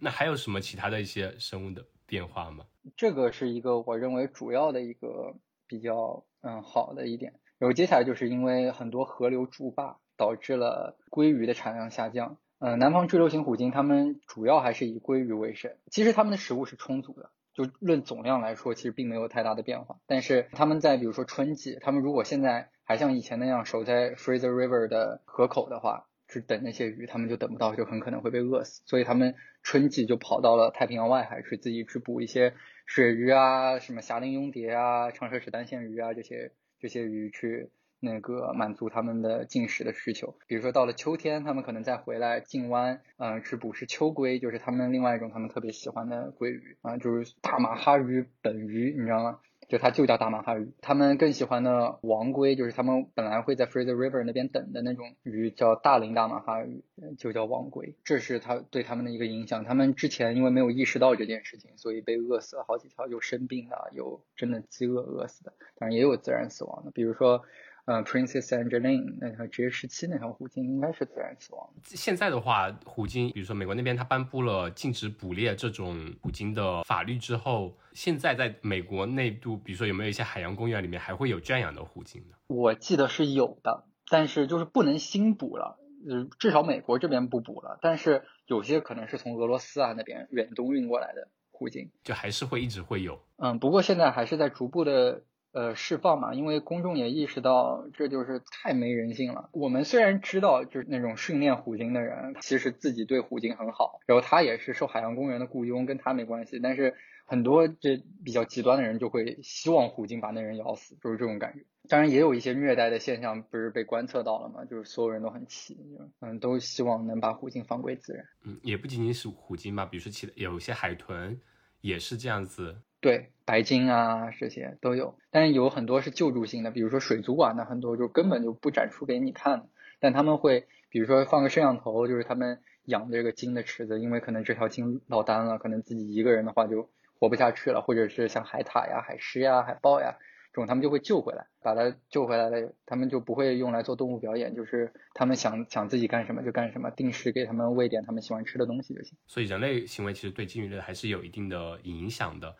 [0.00, 1.84] 那还有什么其他的一些生物的？
[2.06, 2.64] 变化吗？
[2.96, 5.32] 这个是一个我认为主要的一个
[5.70, 7.34] 比较嗯好的一点。
[7.58, 12.36] 然后接下来就是因为很多河流筑坝，导致了鲑鱼的产量下降。
[12.58, 15.76] 嗯，南方追流型虎鲸它们主要还是以鲑鱼为生。
[15.90, 19.98] 其实它们的食物是充足的，就论总量来说，其实并没有太大的变化。
[20.06, 28.82] 但是它们在比如说春季，它们如果现在还像以前那样守在 Fraser River 的河口的话，去等那些鱼，他们就等不到，就很可能会被饿死。
[28.86, 32.54] 所以他们春季就跑到了太平洋外海去，自己去捕一些
[32.86, 37.68] 鳕鱼啊、什么霞鳞蛹蝶啊、长舌齿单线鱼啊这些这些鱼去
[38.00, 40.38] 那个满足他们的进食的需求。
[40.46, 49.40] 比如说到了秋天，他们可能再回来近湾，嗯，去捕食秋龟，就是他们另外一种他们特别喜欢的鲑鱼啊，就是大马哈鱼本鱼，你知道吗？
[49.70, 56.82] 就它就叫大马哈鱼，他们更喜欢的王龟，就是他们本来会在 Fraser River 那边等的那种鱼，叫大龄大马哈鱼，
[57.16, 57.94] 就叫王龟。
[58.04, 59.64] 这是它对他们的一个影响。
[59.64, 67.42] 他们之前因为没有意识到这件事情，所以被饿死了好几条，有生病的，有真的饥饿饿死的，当然也有自然死亡的，比如说。
[67.86, 71.68] 嗯，Princess Angeline 那条职业十七那条虎鲸应该是自然死亡。
[71.82, 82.36] 现在的话，虎鲸，比如说美国那边它颁布了禁止捕猎这种虎鲸的法律之后，现在在美国内部，比如说有没有一些海洋公园里面还会有圈养的虎鲸呢？
[82.46, 85.78] 我记得是有的，但是就是不能新捕了，
[86.08, 87.78] 嗯，至少美国这边不捕了。
[87.82, 93.20] 但是有些可能是从俄罗斯啊那边远东运过来的虎鲸，就还是会一直会有。
[93.36, 95.24] 嗯，不过现在还是在逐步的。
[95.52, 99.50] 呃，释放嘛，因为公众也意识到这就是太没人性了。
[99.52, 106.60] 我们虽然知道，就是那种训练虎鲸的人，其实自己对虎鲸很好，然后他也是受海洋公园的雇佣，跟他没关系。
[106.60, 106.94] 但是
[107.26, 111.64] 很多这比较极端的人就会希望虎鲸把那人咬死，就是这种感觉。
[111.88, 114.64] 当然也有一些虐待的现象，不是被观测到了嘛？
[114.66, 115.76] 就是所有人都很气，
[116.20, 118.24] 嗯，都希望能把虎鲸放归自然。
[118.44, 121.40] 嗯，也不仅仅是虎鲸吧，比如说其有些海豚
[121.80, 122.82] 也是这样子。
[123.00, 129.68] 对，白鲸啊这些都有，但是有很多是救助性的，比如说水族馆的很多就根本就不展出给你看，
[130.00, 140.16] 但他们会比如说放个摄像头，就是他们养的这个鲸的池子，因为可能这条鲸落单了，可能自己一个人的话就活不下去了，或者是像海獭呀、海狮呀、海豹呀。
[140.52, 149.16] 这种他们就会救回来，把它救回来了，他们就不会用来做动物表演，就是他们想想自己干什么就干什么，定时给他们喂点他们喜欢吃的东西就行。
[149.28, 152.56] 所以人类行为其实对鲸鱼类还是有一定的影响的，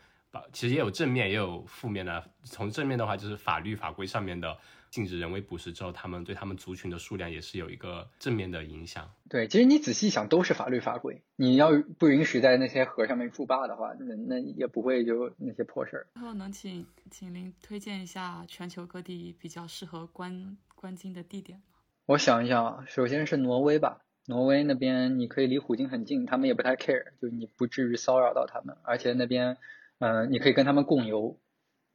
[0.52, 2.24] 其实也有正面也有负面的。
[2.44, 4.56] 从正面的话，就是法律法规上面的。
[4.90, 9.08] 禁止人为捕食之后，他们对他们族群的数量也是有一个正面的影响。
[9.28, 11.22] 对，其实你仔细想，都是法律法规。
[11.36, 16.06] 你要不允许在那些河上面筑坝的话，那那也不会就那些破事儿。
[16.14, 21.64] 然后能请请您推荐一下全球各地比较适合观观鲸的地点吗？
[22.06, 24.02] 我想一想啊，首先是挪威吧。
[24.26, 28.76] 挪威那边你可以离虎鲸很近，他们也不太 care，就你不至于骚扰到他们。
[28.82, 29.56] 而且那边，
[30.00, 31.38] 嗯，你可以跟他们共游，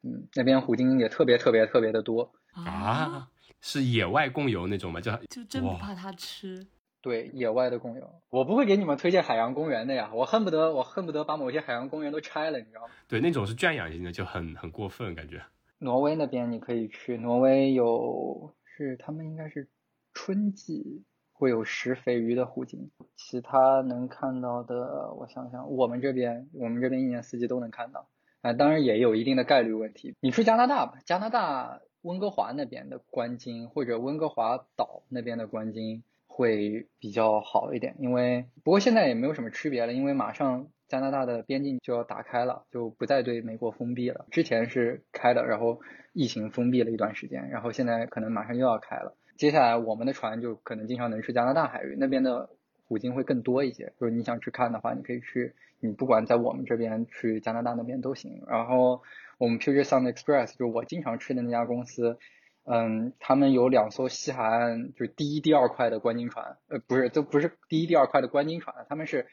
[0.03, 2.31] 嗯，那边虎鲸也特别特别特别的多。
[2.53, 3.27] 啊，
[3.59, 5.01] 是野外共游那种吗？
[5.01, 6.65] 就就真不怕它吃？
[7.01, 12.93] 对，野外的共游，我不会给你们推荐海洋公园的呀，我恨不得我恨不得把某些海洋公园都拆了，你知道吗？
[13.07, 15.43] 对，那种是圈养型的，就很很过分感觉。
[15.77, 19.69] 挪威那边你可以去，挪威有是他们应该是
[20.13, 21.03] 春季
[21.37, 28.07] 会有食肥鱼的虎鲸，其他能看到的，我想想，我们这边我们这边一年四季都能看到，
[28.41, 30.15] 啊，当然也有一定的概率问题。
[30.21, 31.81] 你去加拿大吧，加拿大。
[32.01, 44.27] 温哥华那边的观鲸，或者温哥华岛那边的观鲸会比较好一点，因为不过现在也没有什么区别了，因为马上加拿大的边境就要打开了，就不再对美国封闭了。
[44.29, 45.81] 之前是开的，然后
[46.13, 49.17] 疫情封闭了一段时间，然后现在可能马上又要开了。
[49.35, 52.49] 接下来我们的船就可能经常能去加拿大海域，那边的
[52.87, 53.93] 虎鲸会更多一些。
[53.99, 58.43] 就是你想去看的话，你可以去，你不管在我们这边去加拿大那边都行。
[58.47, 59.01] 然后。
[59.37, 62.17] 我们 Puget Sound Express 就我经常去的那家公司，
[62.63, 69.27] 嗯，他们有两艘西海岸就是第一、第二块的观鲸船，呃，不是，都不是第一、第二块的观鲸船，他们是，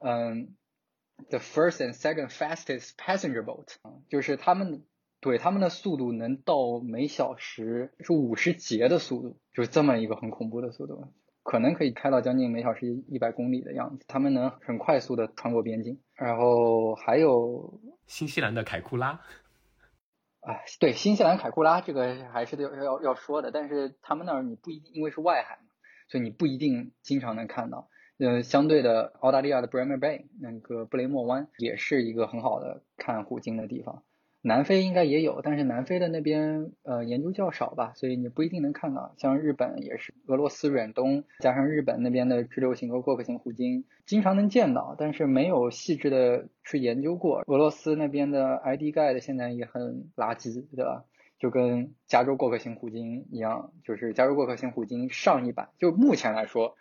[0.00, 0.56] 嗯
[1.30, 3.76] ，the first and second fastest passenger boat，
[4.08, 4.82] 就是他们
[5.24, 11.08] 对他们的速度能到每小时是五十节的速度，就是这么一个很恐怖的速度，
[11.42, 19.22] 可能可以开到将近每小时一百公里的样子，他们能很快速的穿过边境，然后还有新西兰的凯库拉。
[20.40, 25.72] 啊，对，新西兰凯库拉这个还是要要要说的，但是他们那儿你不一定，因为是外海嘛，
[26.08, 27.88] 所以你不一定经常能看到。
[28.18, 34.02] 呃，相对的，澳大利亚的 Bremer Bay 那个布雷默湾也是一个很好的看虎鲸的地方。
[34.46, 39.14] 南非应该也有，但是南非的那边呃研究较少吧，所以你不一定能看到。
[39.16, 47.42] 像日本也是，俄罗斯远东加上日本那边的直流型和过客型虎鲸，经常能见到，但是没有细致的去研究过。
[47.46, 51.06] 俄罗斯那边的 ID Guide 现在也很垃圾，对吧？
[51.38, 56.76] 就跟加州过客型虎鲸一样，就是加州过客型虎鲸上一版，就目前来说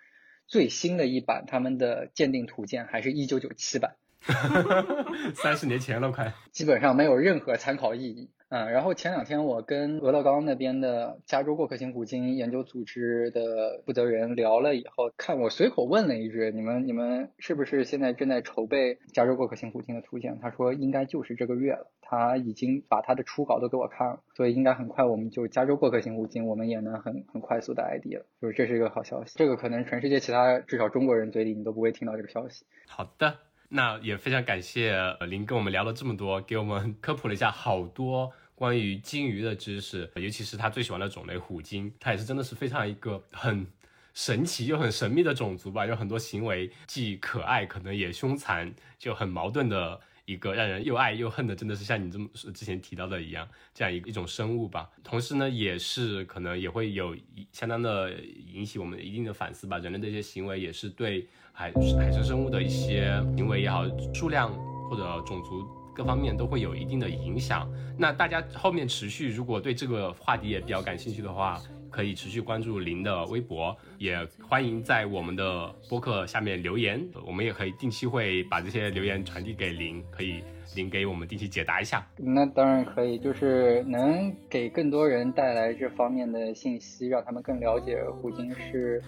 [0.47, 3.95] 最新的一版，他们的鉴定图鉴还是一九九七版。
[5.35, 8.29] 三十年前了，快，基本上没有任何参考意义。
[8.49, 28.25] 嗯，然后前两天我跟俄勒冈那边的加州过客型虎鲸研究组织的负责人聊了以后，看我随口问了一句：“你们你们是不是现在正在筹备加州过客型虎鲸的图鉴？”他说：“应该就是这个月了，他已经把他的初稿都给我看了，所以应该很快我们就加州过客型虎鲸，我们也能很 很快速的 ID 了。
[28.39, 33.35] 就是这是一个好消息，这个可能全世界其他至少中国人嘴里你都不会听到这个消息。”好的。
[33.75, 43.65] 那也非常感谢林跟我们聊了这么多，给我们科普了一下好多关于鲸鱼的知识，尤其是他最喜欢的种类虎鲸，它也是真的是非常一个很
[44.13, 54.87] 神奇又很神秘的种族吧，有很多行为既可爱，可能也凶残，就很矛盾的一个让人又爱又恨的，真的是像你这么之前提到的一样，这样一一种生物吧。
[55.03, 57.17] 同时呢，也是可能也会有
[57.51, 58.13] 相当的
[58.53, 61.27] 引起我们一定的反思吧，人类的一些行为也是对。
[61.55, 64.51] 海海生生物的一些行为也好，数量
[64.89, 65.63] 或者种族
[65.95, 67.69] 各方面都会有一定的影响。
[67.95, 71.61] 那大家后面持续如果对这个话题也比较感兴趣的话，
[71.91, 80.43] 可以持续关注林的微博，也欢迎在我们的播客下面留言，我们也可以定期会把这些留言传递给林，可以
[80.75, 82.05] 您给我们定期解答一下。
[82.17, 89.01] 那当然可以，就是能给更多人带来这方面的信息，让他们更了解虎鲸，是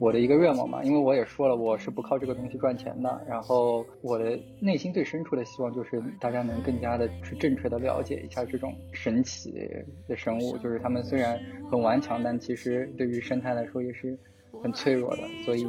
[0.00, 0.82] 我的一个愿望嘛。
[0.82, 3.20] 因为我也说了，我是不靠这个东西赚钱的。
[3.28, 9.52] 然后我的内心最深处的希望就是大家能更加的去正确的了解一下这种神奇
[10.06, 11.38] 的生物，就是它们虽然
[11.70, 14.16] 很顽强，但其实对于生态来说也是
[14.62, 15.22] 很脆弱的。
[15.44, 15.60] 所以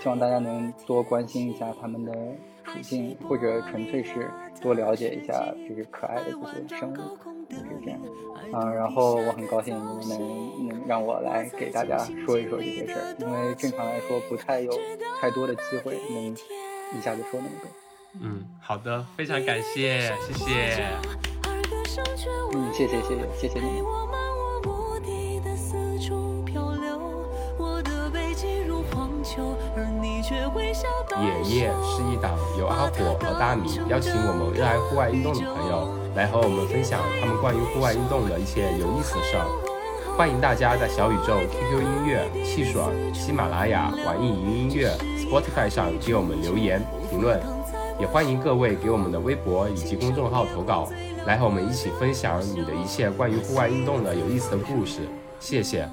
[0.00, 2.12] 希望大家能多关心一下它们的
[2.64, 4.30] 处境，或者纯粹是。
[4.64, 6.38] 多了解一下这个可爱的这
[6.70, 6.96] 些生物，
[7.50, 8.00] 就是这样
[8.50, 8.72] 啊。
[8.72, 10.00] 然后我很高兴能
[10.66, 14.72] 能让我来给大家说一说这些事儿，因为正常来说不太有
[15.20, 16.32] 太多的机会能
[16.98, 17.70] 一下子说那么多。
[18.22, 20.86] 嗯，好的，非常感谢，谢谢。
[22.54, 24.13] 嗯，谢谢谢谢谢谢你。
[31.20, 39.46] 野夜是一档由阿火和大米邀请我们热爱户外运动的朋友来和我们分享他们关于户外运动的一些有意思的事儿。
[40.16, 42.80] 欢迎大家在小宇宙、QQ 音乐、汽水、
[43.12, 46.80] 喜马拉雅、网易云音乐、Spotify 上给我们留言
[47.10, 47.40] 评论，
[47.98, 50.88] 也欢迎各位给我们的微博以及公众号投稿，
[51.26, 55.00] 来和我们一起分享你的一切关于户外运动的有意思的故事。
[55.40, 55.88] 谢谢。